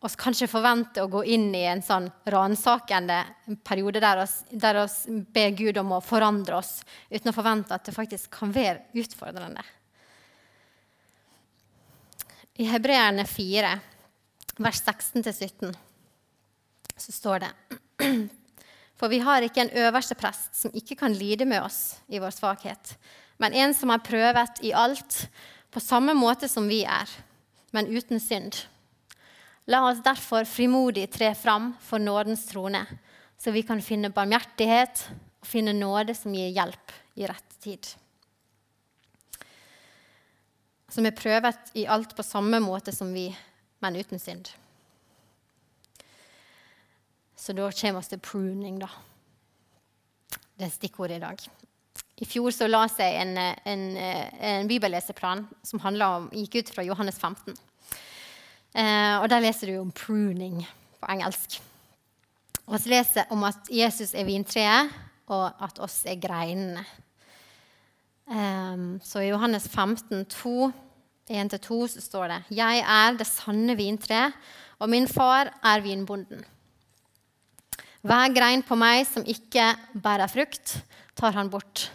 oss 0.00 0.16
kanskje 0.16 0.48
forventer 0.48 1.04
å 1.04 1.10
gå 1.12 1.22
inn 1.28 1.50
i 1.54 1.66
en 1.68 1.82
sånn 1.84 2.06
ransakende 2.32 3.18
periode 3.66 4.00
der 4.00 4.22
oss, 4.22 4.38
der 4.48 4.78
oss 4.80 5.02
ber 5.08 5.52
Gud 5.56 5.76
om 5.80 5.92
å 5.92 6.00
forandre 6.04 6.56
oss, 6.56 6.80
uten 7.10 7.32
å 7.32 7.36
forvente 7.36 7.76
at 7.76 7.84
det 7.84 7.96
faktisk 7.96 8.32
kan 8.38 8.54
være 8.54 8.86
utfordrende. 8.96 9.64
I 12.60 12.68
Hebreerne 12.68 13.26
4, 13.28 13.70
vers 14.60 14.82
16-17, 14.82 15.76
så 17.00 17.12
står 17.12 17.44
det 17.44 17.52
For 19.00 19.08
vi 19.08 19.22
har 19.24 19.44
ikke 19.44 19.62
en 19.64 19.76
øverste 19.86 20.16
prest 20.18 20.56
som 20.56 20.74
ikke 20.76 20.98
kan 21.00 21.14
lide 21.16 21.46
med 21.48 21.62
oss 21.64 22.00
i 22.12 22.20
vår 22.20 22.34
svakhet, 22.36 22.96
men 23.40 23.56
en 23.56 23.72
som 23.76 23.92
har 23.92 24.04
prøvet 24.04 24.60
i 24.64 24.74
alt 24.76 25.22
på 25.72 25.80
samme 25.80 26.12
måte 26.16 26.48
som 26.52 26.66
vi 26.68 26.82
er, 26.84 27.08
men 27.72 27.88
uten 27.88 28.20
synd. 28.20 28.58
La 29.70 29.84
oss 29.86 30.00
derfor 30.02 30.44
frimodig 30.44 31.04
tre 31.14 31.34
fram 31.34 31.74
for 31.80 32.02
nådens 32.02 32.48
trone, 32.48 32.80
så 33.38 33.52
vi 33.54 33.62
kan 33.62 33.78
finne 33.82 34.10
barmhjertighet 34.10 35.04
og 35.38 35.46
finne 35.46 35.74
nåde 35.76 36.16
som 36.18 36.34
gir 36.34 36.50
hjelp 36.56 36.94
i 37.14 37.28
rett 37.30 37.54
tid. 37.62 37.86
Som 40.90 41.06
er 41.06 41.14
prøvet 41.14 41.70
i 41.78 41.86
alt 41.86 42.16
på 42.18 42.26
samme 42.26 42.58
måte 42.64 42.90
som 42.90 43.14
vi, 43.14 43.28
men 43.78 44.00
uten 44.00 44.18
synd. 44.18 44.50
Så 47.38 47.54
da 47.54 47.70
kommer 47.70 48.02
vi 48.02 48.10
til 48.10 48.24
pruning, 48.26 48.82
da. 48.82 48.90
Det 50.58 50.66
er 50.66 50.74
stikkordet 50.74 51.20
i 51.20 51.26
dag. 51.28 51.46
I 52.20 52.26
fjor 52.26 52.50
så 52.52 52.66
la 52.66 52.82
jeg 52.98 53.22
en, 53.22 53.38
en, 53.38 53.88
en 53.96 54.68
bibelleseplan 54.68 55.46
som 55.62 55.80
om, 55.80 56.28
gikk 56.34 56.58
ut 56.58 56.74
fra 56.74 56.82
Johannes 56.84 57.22
15. 57.22 57.54
Eh, 58.74 59.16
og 59.18 59.26
der 59.30 59.42
leser 59.42 59.70
du 59.70 59.80
om 59.80 59.90
pruning 59.94 60.60
på 61.00 61.10
engelsk. 61.10 61.58
Og 62.70 62.76
vi 62.78 62.92
leser 62.92 63.30
om 63.34 63.42
at 63.48 63.70
Jesus 63.72 64.14
er 64.14 64.28
vintreet, 64.28 64.92
og 65.30 65.50
at 65.62 65.78
oss 65.82 66.02
er 66.10 66.18
greinene. 66.22 66.84
Um, 68.30 69.00
så 69.02 69.24
i 69.24 69.30
Johannes 69.30 69.66
15, 69.66 70.22
2, 70.30 70.70
1-2 71.30 71.78
så 71.90 72.02
står 72.02 72.30
det 72.30 72.38
Jeg 72.60 72.82
er 72.82 73.16
det 73.18 73.26
sanne 73.26 73.74
vintre, 73.78 74.28
og 74.78 74.90
min 74.90 75.08
far 75.10 75.50
er 75.66 75.82
vinbonden. 75.82 76.44
Hver 78.06 78.32
grein 78.32 78.62
på 78.64 78.78
meg 78.78 79.02
som 79.08 79.26
ikke 79.28 79.72
bærer 79.98 80.30
frukt, 80.30 80.78
tar 81.18 81.34
han 81.36 81.50
bort. 81.52 81.88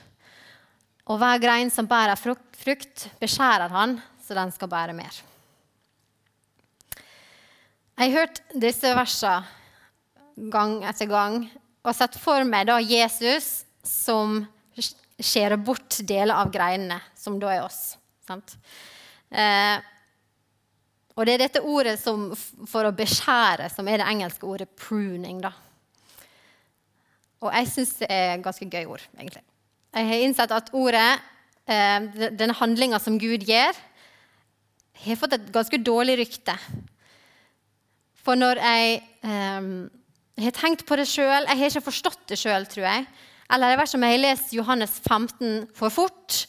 Og 1.08 1.18
hver 1.22 1.40
grein 1.42 1.72
som 1.74 1.88
bærer 1.88 2.20
frukt, 2.20 3.08
beskjærer 3.22 3.72
han, 3.72 3.98
så 4.22 4.38
den 4.38 4.52
skal 4.54 4.70
bære 4.70 4.94
mer. 4.98 5.24
Jeg 7.96 8.12
har 8.12 8.26
hørt 8.26 8.42
disse 8.60 8.90
versene 8.92 10.50
gang 10.52 10.82
etter 10.84 11.08
gang 11.08 11.46
og 11.86 11.94
sett 11.96 12.18
for 12.20 12.44
meg 12.44 12.68
da 12.68 12.76
Jesus 12.84 13.64
som 13.88 14.42
skjærer 15.16 15.56
bort 15.64 16.02
deler 16.04 16.36
av 16.36 16.50
greinene, 16.52 16.98
som 17.16 17.38
da 17.40 17.54
er 17.54 17.62
oss. 17.64 17.96
Eh, 19.32 19.78
og 21.16 21.24
det 21.24 21.36
er 21.36 21.44
dette 21.46 21.62
ordet 21.64 21.94
som, 22.02 22.34
for 22.68 22.84
å 22.84 22.92
beskjære 22.96 23.70
som 23.72 23.88
er 23.88 24.02
det 24.02 24.10
engelske 24.12 24.44
ordet 24.50 24.68
'pruning'. 24.76 25.40
da. 25.46 25.54
Og 27.46 27.54
jeg 27.54 27.70
syns 27.72 27.94
det 28.02 28.10
er 28.10 28.34
et 28.34 28.44
ganske 28.44 28.68
gøy 28.68 28.86
ord, 28.86 29.06
egentlig. 29.16 29.44
Jeg 29.96 30.08
har 30.08 30.26
innsett 30.26 30.52
at 30.52 30.74
ordet, 30.74 31.22
eh, 31.68 32.00
denne 32.36 32.60
handlinga 32.60 33.00
som 33.00 33.20
Gud 33.20 33.48
gjør, 33.48 33.72
har 35.06 35.16
fått 35.16 35.34
et 35.34 35.52
ganske 35.52 35.80
dårlig 35.80 36.20
rykte. 36.20 36.58
For 38.26 38.40
når 38.40 38.60
jeg 38.62 39.00
um, 39.22 39.70
har 40.42 40.56
tenkt 40.58 40.86
på 40.88 40.98
det 40.98 41.06
sjøl 41.08 41.46
Jeg 41.46 41.60
har 41.60 41.70
ikke 41.70 41.88
forstått 41.88 42.24
det 42.32 42.40
sjøl, 42.42 42.66
tror 42.70 42.88
jeg. 42.88 43.06
Eller 43.54 43.76
det 43.76 43.84
er 43.84 43.92
som 43.92 44.04
jeg 44.04 44.16
har 44.16 44.24
lest 44.24 44.54
Johannes 44.56 44.98
15 45.06 45.68
for 45.78 45.94
fort. 45.94 46.46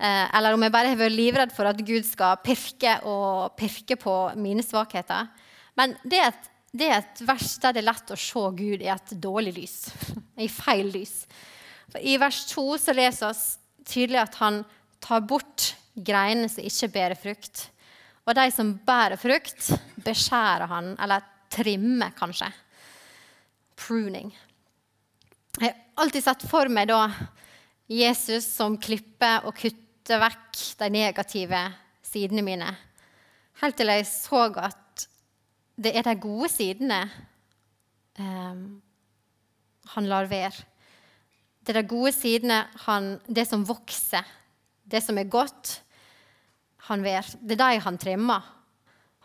Eh, 0.00 0.26
eller 0.36 0.56
om 0.56 0.62
jeg 0.64 0.72
bare 0.72 0.88
har 0.88 0.96
vært 0.96 1.12
livredd 1.12 1.50
for 1.52 1.68
at 1.68 1.80
Gud 1.84 2.06
skal 2.08 2.38
pirke 2.40 2.94
og 3.04 3.52
pirke 3.60 3.98
på 4.00 4.14
mine 4.40 4.64
svakheter. 4.64 5.28
Men 5.76 5.92
det 6.08 6.22
er, 6.22 6.32
et, 6.32 6.48
det 6.72 6.88
er 6.88 7.02
et 7.02 7.22
vers 7.28 7.52
der 7.60 7.76
det 7.76 7.82
er 7.82 7.90
lett 7.90 8.14
å 8.14 8.18
se 8.18 8.44
Gud 8.56 8.80
i 8.80 8.88
et 8.88 9.12
dårlig 9.20 9.52
lys. 9.58 9.76
I 10.46 10.48
feil 10.48 10.88
lys. 10.94 11.26
For 11.92 12.00
I 12.00 12.16
vers 12.22 12.46
2 12.54 12.64
så 12.80 12.96
leser 12.96 13.34
vi 13.36 13.84
tydelig 13.90 14.22
at 14.22 14.40
han 14.40 14.62
tar 15.04 15.20
bort 15.28 15.74
greinene 15.92 16.48
som 16.48 16.64
ikke 16.64 16.92
bærer 16.96 17.20
frukt. 17.20 17.66
Og 18.30 18.36
de 18.38 18.46
som 18.54 18.76
bærer 18.86 19.18
frukt, 19.18 19.72
beskjærer 20.06 20.70
han, 20.70 20.92
eller 21.02 21.24
trimmer, 21.50 22.12
kanskje. 22.14 22.46
Pruning. 23.74 24.30
Jeg 25.58 25.72
har 25.72 26.04
alltid 26.04 26.22
sett 26.22 26.44
for 26.46 26.70
meg 26.70 26.86
da 26.92 27.08
Jesus 27.90 28.46
som 28.46 28.76
klipper 28.78 29.48
og 29.48 29.56
kutter 29.58 30.22
vekk 30.22 30.60
de 30.78 30.92
negative 30.94 31.64
sidene 32.06 32.46
mine. 32.46 32.70
Helt 33.64 33.80
til 33.80 33.90
jeg 33.90 34.06
så 34.06 34.46
at 34.62 35.08
det 35.80 35.96
er 35.96 36.06
de 36.06 36.14
gode 36.22 36.52
sidene 36.52 37.02
um, 38.20 38.62
han 39.96 40.06
lar 40.06 40.30
være. 40.30 40.54
Det 41.66 41.74
er 41.74 41.82
de 41.82 41.88
gode 41.90 42.14
sidene, 42.14 42.62
han, 42.86 43.16
det 43.26 43.48
som 43.48 43.66
vokser, 43.66 44.22
det 44.86 45.02
som 45.02 45.18
er 45.18 45.26
godt, 45.26 45.80
han 46.88 47.04
ver. 47.04 47.26
Det 47.40 47.56
er 47.58 47.62
de 47.62 47.84
han 47.84 47.98
trimmer. 48.00 48.46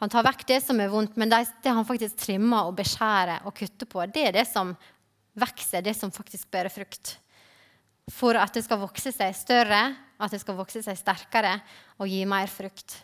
Han 0.02 0.12
tar 0.12 0.26
vekk 0.28 0.44
det 0.50 0.60
som 0.64 0.80
er 0.84 0.92
vondt, 0.92 1.16
men 1.16 1.32
det, 1.32 1.46
det 1.64 1.72
han 1.72 1.88
faktisk 1.88 2.18
trimmer 2.26 2.68
og 2.68 2.76
beskjærer 2.80 3.48
og 3.48 3.56
kutter 3.56 3.88
på, 3.88 4.04
det 4.12 4.26
er 4.28 4.36
det 4.36 4.48
som 4.50 4.74
vokser, 5.40 5.84
det 5.84 5.96
som 5.96 6.12
faktisk 6.12 6.50
bærer 6.52 6.72
frukt 6.72 7.16
for 8.12 8.38
at 8.38 8.54
det 8.54 8.62
skal 8.66 8.82
vokse 8.82 9.12
seg 9.14 9.34
større, 9.34 9.82
at 10.22 10.34
det 10.34 10.40
skal 10.42 10.58
vokse 10.60 10.84
seg 10.86 10.98
sterkere 11.00 11.58
og 11.98 12.10
gi 12.10 12.22
mer 12.30 12.50
frukt. 12.52 13.00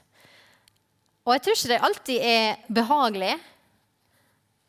Og 1.25 1.35
jeg 1.35 1.43
tror 1.45 1.57
ikke 1.57 1.71
det 1.71 1.81
alltid 1.87 2.27
er 2.27 2.61
behagelig. 2.69 3.33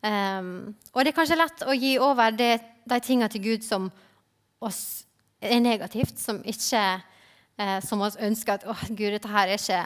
Um, 0.02 0.72
og 0.92 1.04
det 1.04 1.12
er 1.12 1.16
kanskje 1.16 1.38
lett 1.38 1.64
å 1.68 1.76
gi 1.76 1.92
over 2.02 2.34
det, 2.34 2.54
de 2.88 2.98
tingene 3.04 3.30
til 3.32 3.44
Gud 3.44 3.66
som 3.66 3.86
oss 4.62 5.04
er 5.42 5.62
negativt, 5.62 6.18
som 6.18 6.40
ikke 6.48 6.80
eh, 7.58 7.78
som 7.84 8.02
oss 8.04 8.18
ønsker 8.20 8.58
at 8.58 8.66
å, 8.68 8.76
Gud, 8.88 9.12
dette 9.14 9.30
her 9.32 9.50
er 9.50 9.60
ikke 9.60 9.84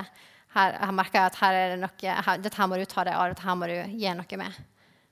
her, 0.57 0.79
her 0.81 0.94
merker 0.96 1.26
at 1.26 1.37
her 1.40 1.59
er 1.59 1.74
det 1.74 1.83
noe, 1.83 2.14
her, 2.29 2.40
dette 2.40 2.61
her 2.61 2.70
må 2.70 2.79
du 2.81 2.87
ta 2.88 3.05
deg 3.05 3.16
av, 3.16 3.33
dette 3.33 3.44
her 3.44 3.59
må 3.59 3.68
du 3.68 3.76
gjøre 3.76 4.16
noe 4.20 4.40
med. 4.40 4.64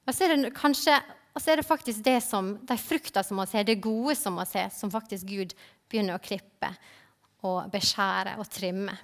Og 0.04 0.14
så 0.14 0.24
er 0.26 0.36
det 0.36 0.54
kanskje 0.56 0.98
og 1.34 1.42
så 1.42 1.50
er 1.50 1.58
det 1.58 1.66
faktisk 1.66 2.04
det 2.06 2.20
som, 2.22 2.52
de 2.62 2.76
frukta 2.78 3.24
som 3.26 3.40
vi 3.42 3.48
ser, 3.50 3.64
det 3.66 3.82
gode 3.82 4.14
som 4.14 4.36
vi 4.38 4.44
ser, 4.46 4.68
som 4.70 4.92
faktisk 4.92 5.26
Gud 5.26 5.54
begynner 5.90 6.14
å 6.14 6.22
klippe 6.22 6.70
og 7.44 7.72
beskjære 7.72 8.36
og 8.38 8.46
trimme. 8.54 8.94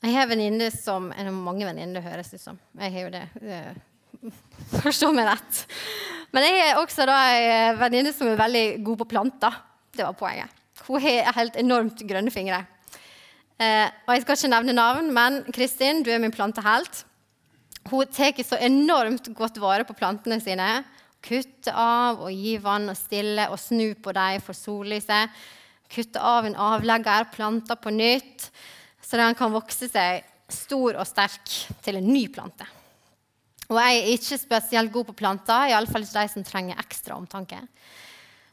Jeg 0.00 0.16
har 0.16 0.26
venninner 0.26 0.72
som 0.74 1.10
er 1.12 1.28
det 1.28 1.34
Mange 1.36 1.68
venninner, 1.68 2.00
det 2.00 2.08
høres 2.08 2.32
ut 2.34 2.42
som. 2.42 2.58
Jeg 2.80 2.94
har 2.94 3.06
jo 3.06 3.12
det. 3.14 3.24
Forstå 4.82 5.12
meg 5.14 5.28
rett. 5.28 5.64
Men 6.34 6.46
jeg 6.48 6.58
har 6.58 6.80
også 6.80 7.06
da 7.08 7.18
en 7.36 7.78
venninne 7.78 8.14
som 8.16 8.30
er 8.32 8.40
veldig 8.40 8.64
god 8.86 9.02
på 9.02 9.10
planter. 9.14 9.60
Det 9.94 10.06
var 10.06 10.18
poenget. 10.18 10.59
Hun 10.86 11.02
har 11.02 11.32
helt 11.36 11.58
enormt 11.60 12.00
grønne 12.08 12.32
fingre. 12.32 12.64
Eh, 13.60 13.86
og 14.06 14.14
Jeg 14.14 14.24
skal 14.24 14.38
ikke 14.38 14.54
nevne 14.54 14.76
navn, 14.76 15.12
men 15.12 15.42
Kristin, 15.52 16.02
du 16.02 16.10
er 16.10 16.20
min 16.22 16.32
plantehelt. 16.32 17.04
Hun 17.90 18.06
tar 18.06 18.36
så 18.44 18.58
enormt 18.60 19.28
godt 19.36 19.60
vare 19.60 19.84
på 19.84 19.96
plantene 19.96 20.40
sine. 20.40 20.82
Kutter 21.20 21.76
av 21.76 22.22
og 22.24 22.32
gir 22.32 22.60
vann 22.64 22.88
og 22.88 22.96
stille 22.96 23.48
og 23.52 23.60
snur 23.60 23.94
på 24.00 24.12
dem 24.16 24.40
for 24.44 24.56
sollyset. 24.56 25.28
Kutter 25.90 26.22
av 26.24 26.46
en 26.46 26.56
avlegger, 26.56 27.28
planter 27.34 27.76
på 27.76 27.92
nytt, 27.92 28.48
så 29.02 29.18
den 29.18 29.34
kan 29.34 29.52
vokse 29.52 29.88
seg 29.90 30.22
stor 30.50 30.96
og 31.00 31.06
sterk 31.08 31.50
til 31.82 31.98
en 31.98 32.06
ny 32.08 32.28
plante. 32.32 32.66
Og 33.70 33.78
jeg 33.78 33.98
er 33.98 34.12
ikke 34.14 34.38
spesielt 34.38 34.92
god 34.94 35.10
på 35.10 35.18
planter, 35.18 35.70
iallfall 35.70 36.06
ikke 36.06 36.22
de 36.22 36.32
som 36.32 36.46
trenger 36.46 36.80
ekstra 36.80 37.18
omtanke. 37.18 37.58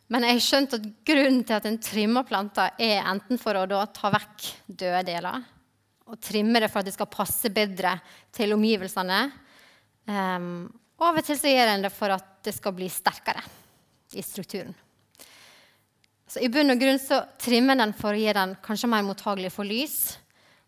Men 0.08 0.24
jeg 0.24 0.38
har 0.38 0.44
skjønt 0.46 0.76
at 0.78 0.88
grunnen 1.08 1.44
til 1.44 1.58
at 1.58 1.68
en 1.68 1.80
trimmer 1.84 2.24
planter, 2.28 2.72
er 2.80 3.04
enten 3.12 3.40
for 3.42 3.60
å 3.60 3.84
ta 3.92 4.12
vekk 4.14 4.48
døde 4.68 5.04
deler, 5.10 5.44
og 6.08 6.20
trimme 6.24 6.62
det 6.64 6.70
for 6.72 6.80
at 6.80 6.88
det 6.88 6.96
skal 6.96 7.10
passe 7.12 7.52
bedre 7.52 7.98
til 8.36 8.56
omgivelsene. 8.56 9.20
Um, 10.08 10.68
og 10.98 11.10
av 11.10 11.20
og 11.20 11.28
til 11.28 11.36
så 11.38 11.52
gjør 11.52 11.74
en 11.74 11.84
det 11.84 11.92
for 11.92 12.16
at 12.16 12.38
det 12.48 12.56
skal 12.56 12.76
bli 12.78 12.88
sterkere 12.92 13.44
i 14.16 14.24
strukturen. 14.24 14.72
Så 16.28 16.40
I 16.44 16.50
bunn 16.52 16.72
og 16.72 16.80
grunn 16.80 17.00
så 17.00 17.22
trimmer 17.40 17.76
den 17.80 17.94
for 17.96 18.16
å 18.16 18.20
gjøre 18.20 18.46
den 18.46 18.56
kanskje 18.64 18.90
mer 18.92 19.04
mottagelig 19.08 19.52
for 19.56 19.68
lys, 19.68 20.16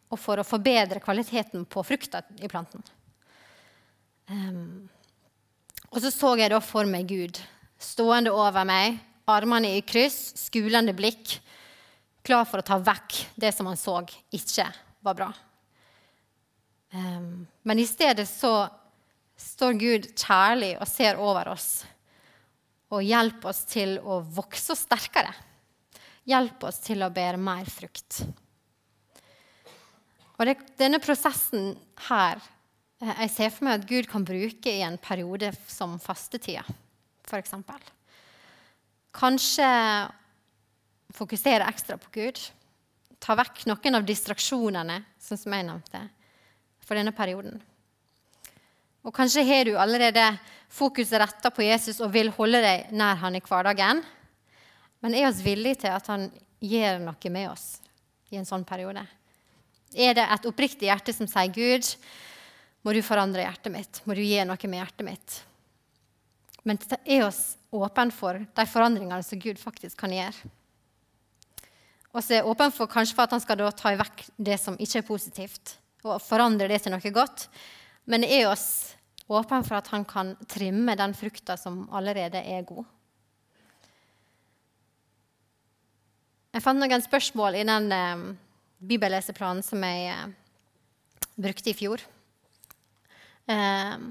og 0.09 0.19
for 0.19 0.41
å 0.41 0.47
forbedre 0.47 1.01
kvaliteten 1.03 1.63
på 1.69 1.83
frukta 1.85 2.23
i 2.41 2.49
planten. 2.51 2.83
Um, 4.29 4.89
og 5.89 6.01
så 6.03 6.11
så 6.13 6.35
jeg 6.37 6.51
da 6.51 6.59
for 6.61 6.89
meg 6.89 7.07
Gud 7.09 7.39
stående 7.79 8.33
over 8.35 8.67
meg, 8.67 8.99
armene 9.29 9.75
i 9.77 9.83
kryss, 9.85 10.33
skulende 10.37 10.95
blikk, 10.97 11.37
klar 12.25 12.45
for 12.49 12.61
å 12.61 12.65
ta 12.65 12.79
vekk 12.81 13.19
det 13.39 13.53
som 13.55 13.69
han 13.69 13.79
så 13.79 14.01
ikke 14.35 14.67
var 15.05 15.17
bra. 15.17 15.29
Um, 16.91 17.45
men 17.63 17.79
i 17.79 17.87
stedet 17.87 18.25
så 18.29 18.67
står 19.39 19.77
Gud 19.79 20.09
kjærlig 20.17 20.73
og 20.79 20.89
ser 20.89 21.21
over 21.21 21.53
oss 21.53 21.69
og 22.89 23.05
hjelper 23.05 23.51
oss 23.51 23.63
til 23.69 23.97
å 24.01 24.19
vokse 24.25 24.75
sterkere. 24.77 25.31
Hjelper 26.29 26.71
oss 26.71 26.81
til 26.81 27.05
å 27.05 27.11
bære 27.13 27.37
mer 27.41 27.69
frukt. 27.69 28.23
Og 30.39 30.47
det, 30.47 30.55
denne 30.79 31.01
prosessen 31.03 31.73
her 32.07 32.39
eh, 33.03 33.13
jeg 33.25 33.31
ser 33.35 33.53
for 33.53 33.67
meg 33.67 33.81
at 33.81 33.87
Gud 33.89 34.09
kan 34.09 34.25
bruke 34.25 34.71
i 34.71 34.83
en 34.85 34.97
periode 35.01 35.51
som 35.67 35.97
fastetida, 36.01 36.65
f.eks. 37.27 37.53
Kanskje 39.15 39.67
fokusere 41.17 41.67
ekstra 41.67 41.97
på 41.97 42.11
Gud 42.13 42.39
ta 43.19 43.35
vekk 43.37 43.65
noen 43.67 43.99
av 43.99 44.05
distraksjonene, 44.07 45.01
sånn 45.19 45.39
som 45.39 45.55
jeg 45.55 45.67
nevnte, 45.67 46.01
for 46.85 46.97
denne 46.97 47.13
perioden. 47.15 47.59
Og 49.03 49.13
kanskje 49.15 49.45
har 49.47 49.67
du 49.67 49.75
allerede 49.79 50.23
fokuset 50.71 51.19
retta 51.21 51.51
på 51.53 51.65
Jesus 51.65 52.01
og 52.03 52.13
vil 52.13 52.31
holde 52.35 52.61
deg 52.63 52.93
nær 52.95 53.19
han 53.21 53.37
i 53.37 53.43
hverdagen. 53.43 54.01
Men 55.03 55.15
er 55.15 55.31
vi 55.31 55.51
villige 55.51 55.85
til 55.85 55.95
at 55.95 56.09
han 56.11 56.27
gjør 56.59 56.99
noe 57.03 57.31
med 57.31 57.51
oss 57.51 57.67
i 58.31 58.39
en 58.39 58.47
sånn 58.47 58.67
periode? 58.67 59.05
Er 59.95 60.17
det 60.17 60.25
et 60.27 60.45
oppriktig 60.45 60.89
hjerte 60.89 61.15
som 61.15 61.27
sier, 61.27 61.49
'Gud, 61.49 61.87
må 62.83 62.93
du 62.93 63.01
forandre 63.01 63.41
hjertet 63.41 63.73
mitt. 63.73 64.01
Må 64.05 64.13
du 64.13 64.21
gi 64.21 64.43
noe 64.45 64.69
med 64.69 64.83
hjertet 64.83 65.07
mitt.' 65.07 65.39
Men 66.69 66.77
er 67.01 67.25
oss 67.25 67.57
åpne 67.73 68.13
for 68.13 68.37
de 68.37 68.65
forandringene 68.69 69.25
som 69.25 69.41
Gud 69.41 69.57
faktisk 69.61 69.97
kan 69.97 70.13
gjøre? 70.13 70.53
Og 72.13 72.21
så 72.25 72.39
er 72.39 72.47
åpen 72.49 72.73
for 72.73 72.89
kanskje 72.89 73.17
for 73.17 73.25
at 73.25 73.33
han 73.33 73.41
skal 73.41 73.65
ta 73.77 73.93
vekk 73.97 74.23
det 74.37 74.57
som 74.61 74.77
ikke 74.77 75.01
er 75.01 75.09
positivt, 75.09 75.75
og 76.05 76.21
forandre 76.21 76.69
det 76.69 76.81
til 76.83 76.93
noe 76.93 77.13
godt. 77.13 77.49
Men 78.09 78.25
er 78.25 78.47
oss 78.49 78.95
Åpen 79.29 79.61
for 79.61 79.77
at 79.77 79.89
han 79.93 80.05
kan 80.09 80.31
trimme 80.49 80.95
den 80.97 81.11
frukta 81.13 81.53
som 81.57 81.83
allerede 81.93 82.41
er 82.41 82.63
god. 82.65 82.81
Jeg 86.49 86.65
fant 86.65 86.81
noen 86.81 87.03
spørsmål 87.05 87.59
i 87.59 87.65
den 87.69 87.91
eh, 87.93 88.23
bibelleseplanen 88.89 89.61
som 89.61 89.85
jeg 89.85 90.07
eh, 90.15 91.19
brukte 91.37 91.69
i 91.69 91.75
fjor. 91.77 92.01
Eh, 93.53 94.07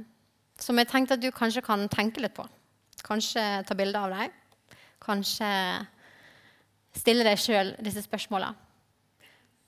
som 0.59 0.79
jeg 0.79 0.90
tenkte 0.90 1.16
at 1.16 1.23
du 1.23 1.31
kanskje 1.35 1.64
kan 1.64 1.87
tenke 1.92 2.23
litt 2.23 2.35
på. 2.37 2.47
Kanskje 3.07 3.42
ta 3.66 3.77
bilde 3.79 4.01
av 4.01 4.14
deg. 4.14 4.35
Kanskje 5.03 5.51
stille 6.99 7.27
deg 7.27 7.38
sjøl 7.40 7.75
disse 7.85 8.03
spørsmåla. 8.05 8.51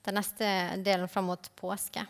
Den 0.05 0.17
neste 0.17 0.49
delen 0.83 1.09
fram 1.11 1.29
mot 1.31 1.51
påske. 1.59 2.03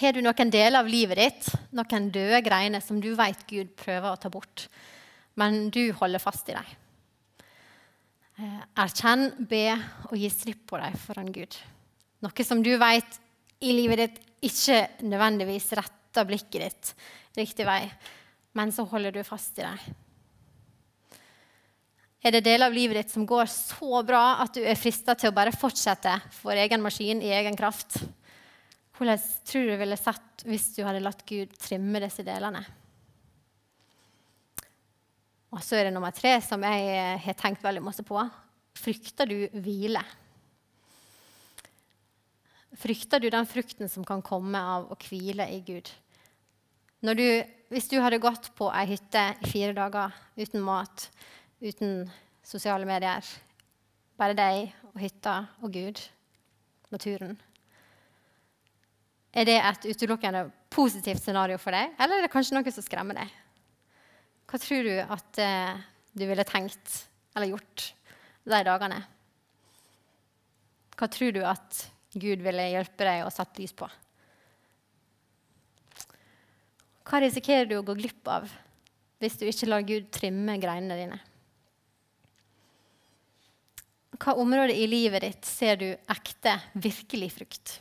Har 0.00 0.14
du 0.16 0.22
noen 0.24 0.50
deler 0.50 0.80
av 0.80 0.90
livet 0.90 1.20
ditt, 1.20 1.48
noen 1.76 2.08
døde 2.10 2.40
greiner 2.42 2.82
som 2.82 2.98
du 3.02 3.12
vet 3.18 3.44
Gud 3.46 3.70
prøver 3.78 4.10
å 4.10 4.18
ta 4.18 4.30
bort, 4.32 4.66
men 5.38 5.68
du 5.70 5.84
holder 6.00 6.22
fast 6.22 6.50
i 6.50 6.56
dem? 6.56 6.72
Eh, 8.38 8.58
erkjenn, 8.82 9.30
be 9.50 9.68
og 10.08 10.16
gi 10.18 10.30
slipp 10.30 10.64
på 10.70 10.80
dem 10.82 10.98
foran 11.04 11.30
Gud. 11.34 11.54
Noe 12.26 12.46
som 12.46 12.62
du 12.62 12.72
vet 12.80 13.20
i 13.62 13.74
livet 13.74 14.02
ditt 14.02 14.18
ikke 14.48 14.84
nødvendigvis 15.06 15.72
retter 16.08 16.24
blikket 16.24 16.62
ditt 16.62 16.94
riktig 17.36 17.66
vei, 17.66 17.88
men 18.56 18.72
så 18.72 18.84
holder 18.88 19.12
du 19.12 19.24
fast 19.24 19.58
i 19.58 19.66
deg. 19.66 19.78
Er 22.24 22.34
det 22.34 22.44
deler 22.44 22.66
av 22.66 22.74
livet 22.74 22.96
ditt 22.98 23.12
som 23.12 23.26
går 23.26 23.46
så 23.46 24.02
bra 24.02 24.40
at 24.42 24.56
du 24.56 24.64
er 24.64 24.78
frista 24.78 25.14
til 25.14 25.30
å 25.30 25.36
bare 25.36 25.54
fortsette 25.54 26.16
for 26.40 26.52
egen 26.52 26.82
maskin 26.82 27.22
i 27.22 27.30
egen 27.30 27.56
kraft? 27.56 28.00
Hvordan 28.98 29.20
tror 29.46 29.62
du 29.62 29.70
det 29.70 29.78
ville 29.78 29.96
sett 30.00 30.42
hvis 30.48 30.72
du 30.74 30.82
hadde 30.82 31.04
latt 31.04 31.22
Gud 31.28 31.54
trimme 31.60 32.02
disse 32.02 32.24
delene? 32.26 32.64
Og 35.54 35.62
så 35.62 35.78
er 35.78 35.86
det 35.86 35.94
nummer 35.94 36.10
tre, 36.12 36.34
som 36.42 36.64
jeg 36.66 37.20
har 37.22 37.38
tenkt 37.38 37.62
veldig 37.64 37.84
masse 37.84 38.02
på. 38.04 38.18
Frykter 38.76 39.30
du 39.30 39.46
hvile? 39.62 40.02
Frykter 42.78 43.22
du 43.22 43.28
den 43.30 43.48
frukten 43.48 43.90
som 43.90 44.04
kan 44.06 44.22
komme 44.22 44.60
av 44.60 44.86
å 44.92 44.98
hvile 45.02 45.48
i 45.50 45.58
Gud? 45.66 45.90
Du, 47.02 47.26
hvis 47.70 47.90
du 47.90 47.98
hadde 48.02 48.22
gått 48.22 48.52
på 48.58 48.70
ei 48.74 48.86
hytte 48.92 49.24
i 49.42 49.50
fire 49.50 49.74
dager 49.74 50.14
uten 50.38 50.62
mat, 50.62 51.08
uten 51.62 52.06
sosiale 52.46 52.86
medier, 52.88 53.26
bare 54.18 54.38
deg 54.38 54.72
og 54.92 55.02
hytta 55.02 55.40
og 55.62 55.74
Gud, 55.74 56.00
naturen 56.94 57.36
er 59.38 59.46
det 59.46 59.58
et 59.60 59.86
utelukkende 59.92 60.48
positivt 60.72 61.22
scenario 61.22 61.58
for 61.60 61.74
deg, 61.74 61.92
eller 62.00 62.18
er 62.18 62.26
det 62.26 62.32
kanskje 62.32 62.56
noe 62.56 62.72
som 62.72 62.84
skremmer 62.84 63.18
deg? 63.18 63.36
Hva 64.48 64.60
tror 64.62 64.86
du 64.86 64.94
at 65.02 65.40
eh, 65.42 65.84
du 66.16 66.24
ville 66.28 66.46
tenkt 66.48 66.94
eller 67.36 67.52
gjort 67.52 67.90
de 68.48 68.60
dagene? 68.66 69.02
Hva 70.98 71.08
tror 71.12 71.34
du 71.36 71.42
at 71.46 71.84
Gud 72.14 72.40
ville 72.44 72.68
hjelpe 72.72 73.04
deg 73.04 73.24
å 73.26 73.32
sette 73.32 73.60
lys 73.60 73.74
på? 73.76 73.88
Hva 77.08 77.20
risikerer 77.24 77.68
du 77.68 77.78
å 77.78 77.84
gå 77.84 77.96
glipp 77.96 78.28
av 78.28 78.48
hvis 79.18 79.38
du 79.40 79.46
ikke 79.48 79.68
lar 79.68 79.84
Gud 79.86 80.10
trimme 80.14 80.56
greinene 80.60 80.98
dine? 80.98 81.18
Hva 84.18 84.34
område 84.40 84.74
i 84.74 84.86
livet 84.90 85.22
ditt 85.22 85.46
ser 85.46 85.78
du 85.80 85.88
ekte, 86.10 86.56
virkelig 86.74 87.30
frukt? 87.36 87.74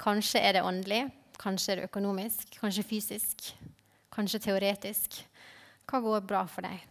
Kanskje 0.00 0.42
er 0.42 0.58
det 0.58 0.64
åndelig, 0.66 1.06
kanskje 1.40 1.72
er 1.72 1.80
det 1.80 1.88
økonomisk, 1.88 2.58
kanskje 2.60 2.84
fysisk, 2.86 3.46
kanskje 4.14 4.42
teoretisk. 4.46 5.22
Hva 5.88 6.02
går 6.04 6.26
bra 6.28 6.42
for 6.50 6.66
deg? 6.66 6.82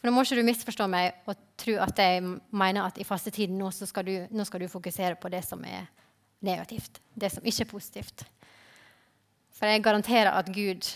For 0.00 0.08
Nå 0.08 0.16
må 0.16 0.24
ikke 0.24 0.40
du 0.40 0.46
misforstå 0.48 0.86
meg 0.88 1.28
og 1.28 1.36
tro 1.60 1.74
at 1.84 1.98
jeg 2.00 2.24
mener 2.24 2.86
at 2.86 2.96
i 2.96 3.04
fastetiden 3.04 3.58
nå, 3.60 3.68
skal 3.76 4.06
du, 4.06 4.14
nå 4.32 4.46
skal 4.48 4.64
du 4.64 4.72
fokusere 4.72 5.18
på 5.20 5.28
det 5.28 5.42
som 5.44 5.60
er 5.68 5.90
negativt, 6.40 7.02
det 7.12 7.28
som 7.34 7.44
ikke 7.44 7.66
er 7.66 7.68
positivt. 7.68 8.24
For 9.52 9.68
jeg 9.68 9.84
garanterer 9.84 10.32
at 10.32 10.48
Gud 10.48 10.88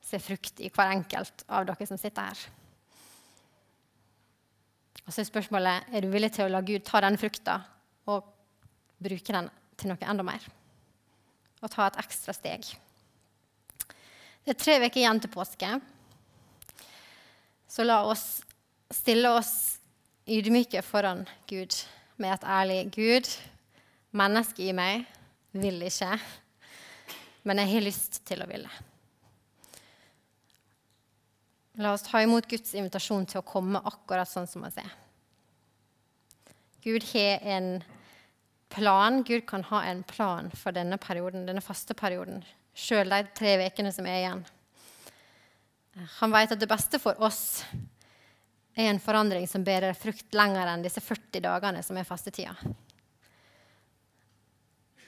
ser 0.00 0.22
frukt 0.24 0.62
i 0.64 0.70
hver 0.72 0.94
enkelt 0.94 1.44
av 1.52 1.66
dere 1.68 1.88
som 1.88 2.00
sitter 2.00 2.30
her. 2.30 2.46
Og 5.04 5.12
så 5.12 5.20
er 5.20 5.28
spørsmålet 5.28 5.92
er 5.92 6.02
du 6.02 6.08
villig 6.10 6.32
til 6.32 6.46
å 6.46 6.54
la 6.54 6.64
Gud 6.64 6.86
ta 6.86 7.04
den 7.04 7.20
frukta 7.20 7.58
og 8.08 8.24
bruke 9.04 9.36
den 9.36 9.52
til 9.76 9.92
noe 9.92 10.08
enda 10.08 10.24
mer 10.24 10.48
og 11.60 11.72
ta 11.72 11.90
et 11.90 12.00
ekstra 12.00 12.32
steg. 12.36 12.64
Det 14.46 14.54
er 14.54 14.58
tre 14.60 14.80
uker 14.80 15.00
igjen 15.00 15.20
til 15.20 15.32
påske. 15.32 15.68
Så 17.68 17.84
la 17.84 18.00
oss 18.06 18.40
stille 18.92 19.30
oss 19.34 19.78
ydmyke 20.26 20.82
foran 20.82 21.24
Gud 21.48 21.74
med 22.16 22.34
et 22.34 22.44
ærlig 22.44 22.80
Gud. 22.94 23.30
Mennesket 24.16 24.68
i 24.70 24.74
meg 24.76 25.06
vil 25.56 25.82
ikke, 25.86 26.16
men 27.44 27.60
jeg 27.62 27.72
har 27.72 27.84
lyst 27.84 28.20
til 28.28 28.42
å 28.42 28.48
ville. 28.50 28.70
La 31.76 31.92
oss 31.92 32.06
ta 32.06 32.22
imot 32.24 32.48
Guds 32.48 32.72
invitasjon 32.74 33.26
til 33.28 33.42
å 33.42 33.46
komme 33.46 33.82
akkurat 33.84 34.28
sånn 34.30 34.48
som 34.48 34.64
oss 34.64 34.78
er. 34.80 34.92
Gud 36.86 37.04
har 37.12 37.42
en 37.44 37.82
plan. 38.72 39.20
Gud 39.26 39.44
kan 39.48 39.64
ha 39.68 39.82
en 39.84 40.02
plan 40.06 40.48
for 40.54 40.72
denne 40.72 40.96
perioden, 41.02 41.44
denne 41.48 41.64
faste 41.64 41.94
perioden, 41.98 42.44
sjøl 42.76 43.10
de 43.12 43.26
tre 43.36 43.56
ukene 43.66 43.92
som 43.92 44.08
er 44.08 44.22
igjen. 44.22 44.46
Han 46.20 46.32
vet 46.32 46.52
at 46.52 46.60
det 46.60 46.70
beste 46.70 47.00
for 47.00 47.18
oss 47.24 47.64
er 48.76 48.90
en 48.90 49.00
forandring 49.00 49.46
som 49.48 49.64
bærer 49.64 49.96
frukt 49.96 50.34
lenger 50.36 50.68
enn 50.68 50.84
disse 50.84 51.00
40 51.00 51.40
dagene 51.40 51.82
som 51.82 51.96
er 51.96 52.08
fastetida. 52.08 52.52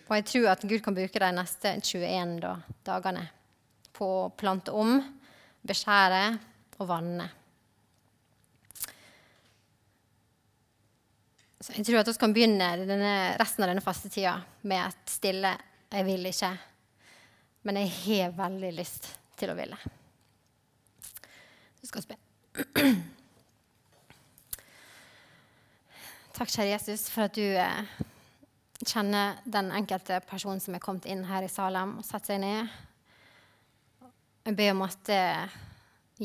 Og 0.08 0.14
jeg 0.16 0.24
tror 0.30 0.46
at 0.54 0.64
Gud 0.64 0.80
kan 0.84 0.96
bruke 0.96 1.20
de 1.20 1.32
neste 1.36 1.74
21 1.84 2.38
dagene 2.88 3.26
på 3.92 4.06
å 4.22 4.30
plante 4.32 4.72
om, 4.72 4.96
beskjære 5.68 6.22
og 6.78 6.88
vanne. 6.88 7.26
Så 11.60 11.74
jeg 11.76 11.84
tror 11.84 12.00
at 12.00 12.08
vi 12.08 12.16
kan 12.22 12.32
begynne 12.32 12.70
denne, 12.88 13.12
resten 13.36 13.66
av 13.66 13.72
denne 13.74 13.84
fastetida 13.84 14.38
med 14.62 14.86
et 14.86 15.12
stille 15.12 15.58
'jeg 15.90 16.04
vil 16.04 16.26
ikke', 16.26 16.58
men 17.62 17.76
jeg 17.76 17.90
har 18.24 18.32
veldig 18.32 18.72
lyst 18.72 19.18
til 19.36 19.50
å 19.50 19.54
ville. 19.54 19.76
Så 21.80 21.86
skal 21.86 22.02
spørre. 22.02 23.04
Takk, 26.48 26.62
kjære 26.62 26.78
Jesus, 26.78 27.02
for 27.12 27.26
at 27.26 27.34
du 27.36 27.44
eh, 27.44 27.88
kjenner 28.80 29.36
den 29.44 29.66
enkelte 29.76 30.16
personen 30.24 30.62
som 30.64 30.72
er 30.72 30.80
kommet 30.80 31.04
inn 31.04 31.26
her 31.28 31.44
i 31.44 31.50
Salem 31.52 31.98
og 32.00 32.06
satt 32.08 32.24
seg 32.24 32.38
ned. 32.40 32.70
Jeg 34.46 34.56
ber 34.56 34.70
om 34.72 34.80
at 34.86 35.10
eh, 35.12 35.58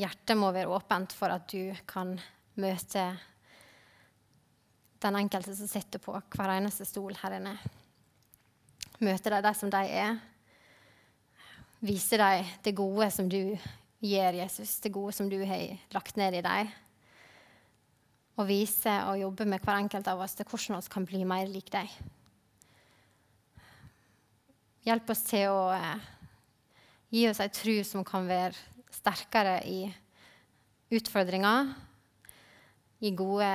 hjertet 0.00 0.38
må 0.40 0.48
være 0.56 0.70
åpent 0.72 1.12
for 1.12 1.28
at 1.28 1.44
du 1.52 1.76
kan 1.84 2.14
møte 2.56 3.02
den 5.04 5.18
enkelte 5.20 5.58
som 5.58 5.68
sitter 5.68 6.00
på 6.00 6.16
hver 6.16 6.54
eneste 6.54 6.88
stol 6.88 7.12
her 7.20 7.36
inne. 7.42 7.52
Møte 9.04 9.28
dem 9.28 9.44
der 9.44 9.58
som 9.60 9.74
de 9.76 9.82
er. 9.84 10.16
Vise 11.84 12.16
dem 12.22 12.48
det 12.64 12.72
gode 12.80 13.10
som 13.12 13.28
du 13.28 13.42
gir, 14.00 14.40
Jesus, 14.40 14.78
det 14.80 14.94
gode 14.96 15.12
som 15.20 15.28
du 15.28 15.42
har 15.44 15.76
lagt 15.92 16.16
ned 16.16 16.40
i 16.40 16.46
dem. 16.48 16.72
Og 18.34 18.48
vise 18.48 18.92
og 19.06 19.20
jobbe 19.20 19.46
med 19.46 19.62
hver 19.62 19.78
enkelt 19.78 20.08
av 20.10 20.22
oss 20.24 20.34
til 20.34 20.48
hvordan 20.48 20.82
vi 20.82 20.92
kan 20.92 21.06
bli 21.06 21.22
mer 21.28 21.50
lik 21.50 21.70
deg. 21.70 21.90
Hjelp 24.84 25.10
oss 25.14 25.22
til 25.24 25.48
å 25.48 25.68
eh, 25.72 26.08
gi 27.14 27.28
oss 27.30 27.40
ei 27.40 27.52
tru 27.54 27.76
som 27.86 28.04
kan 28.04 28.26
være 28.28 28.58
sterkere 28.92 29.60
i 29.64 29.86
utfordringer, 30.94 31.70
i 33.04 33.10
gode 33.16 33.48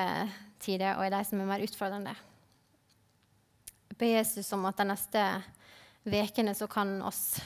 tider 0.62 0.98
og 0.98 1.06
i 1.06 1.14
de 1.14 1.22
som 1.28 1.42
er 1.42 1.50
mer 1.50 1.64
utfordrende. 1.66 2.16
Ber 4.00 4.14
Jesus 4.14 4.50
om 4.56 4.66
at 4.70 4.80
de 4.80 4.88
neste 4.90 5.24
ukene 6.10 6.56
så 6.56 6.68
kan 6.72 7.02
oss 7.06 7.40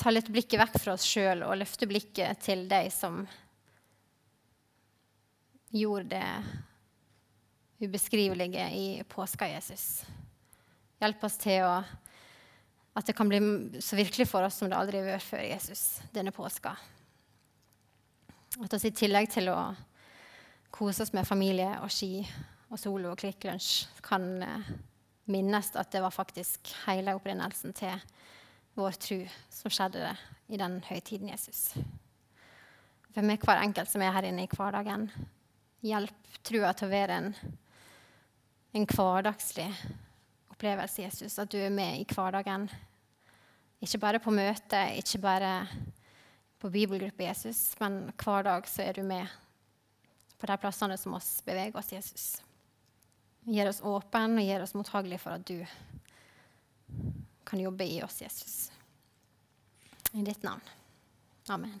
ta 0.00 0.10
litt 0.10 0.30
blikket 0.32 0.58
vekk 0.60 0.78
fra 0.80 0.94
oss 0.96 1.06
sjøl 1.06 1.44
og 1.46 1.58
løfte 1.60 1.88
blikket 1.88 2.40
til 2.44 2.66
de 2.70 2.86
som 2.92 3.22
gjorde 5.70 6.16
det 6.16 7.86
ubeskrivelige 7.86 8.70
i 8.70 9.02
påska, 9.08 9.48
Jesus. 9.48 10.04
Hjelp 11.00 11.24
oss 11.24 11.38
til 11.40 11.64
å, 11.64 11.78
at 12.98 13.06
det 13.08 13.16
kan 13.16 13.30
bli 13.30 13.40
så 13.80 13.96
virkelig 13.96 14.28
for 14.28 14.44
oss 14.44 14.60
som 14.60 14.68
det 14.68 14.76
aldri 14.76 15.00
har 15.00 15.14
vært 15.14 15.28
før 15.30 15.44
Jesus, 15.46 15.84
denne 16.12 16.34
påska. 16.34 16.74
At 18.60 18.74
oss 18.76 18.84
i 18.84 18.92
tillegg 18.92 19.30
til 19.32 19.48
å 19.52 19.58
kose 20.74 21.06
oss 21.06 21.14
med 21.16 21.28
familie 21.28 21.72
og 21.80 21.90
ski 21.94 22.20
og 22.70 22.78
solo 22.78 23.14
og 23.14 23.22
klikklunsj, 23.22 23.88
kan 24.04 24.26
eh, 24.44 24.70
minnes 25.30 25.72
at 25.78 25.90
det 25.94 26.02
var 26.04 26.14
faktisk 26.14 26.68
hele 26.84 27.14
opprinnelsen 27.16 27.74
til 27.76 27.96
vår 28.78 28.98
tro 29.02 29.18
som 29.50 29.72
skjedde 29.72 30.12
i 30.50 30.58
den 30.60 30.78
høytiden, 30.86 31.30
Jesus. 31.32 31.70
For 33.10 33.24
er 33.24 33.42
hver 33.42 33.64
enkelt 33.64 33.90
som 33.90 34.02
er 34.04 34.14
her 34.14 34.28
inne 34.28 34.44
i 34.44 34.50
hverdagen, 34.50 35.08
hjelp 35.84 36.38
trua 36.46 36.72
til 36.76 36.88
å 36.88 36.92
være 36.92 37.18
en, 37.20 37.34
en 38.76 38.86
hverdagslig 38.88 39.68
opplevelse, 40.52 41.02
Jesus. 41.02 41.38
At 41.38 41.52
du 41.52 41.58
er 41.60 41.72
med 41.74 42.00
i 42.00 42.06
hverdagen. 42.08 42.68
Ikke 43.80 44.00
bare 44.02 44.20
på 44.20 44.32
møte, 44.34 44.82
ikke 45.00 45.22
bare 45.22 45.54
på 46.60 46.68
bibelgruppe, 46.68 47.24
Jesus, 47.24 47.72
men 47.80 48.10
hver 48.20 48.44
dag 48.44 48.66
så 48.68 48.84
er 48.84 48.98
du 48.98 49.02
med 49.02 49.24
på 50.40 50.48
de 50.48 50.56
plassene 50.60 50.96
som 51.00 51.14
oss 51.16 51.38
beveger 51.46 51.76
oss, 51.80 51.92
Jesus. 51.92 52.26
Gjør 53.48 53.70
oss 53.72 53.80
åpne 53.80 54.42
og 54.42 54.44
gjør 54.44 54.66
oss 54.66 54.76
mottagelige 54.76 55.22
for 55.22 55.38
at 55.38 55.48
du 55.48 55.64
kan 57.48 57.60
jobbe 57.64 57.88
i 57.88 58.02
oss, 58.04 58.20
Jesus. 58.20 58.70
I 60.12 60.24
ditt 60.26 60.44
navn. 60.44 60.60
Amen. 61.48 61.80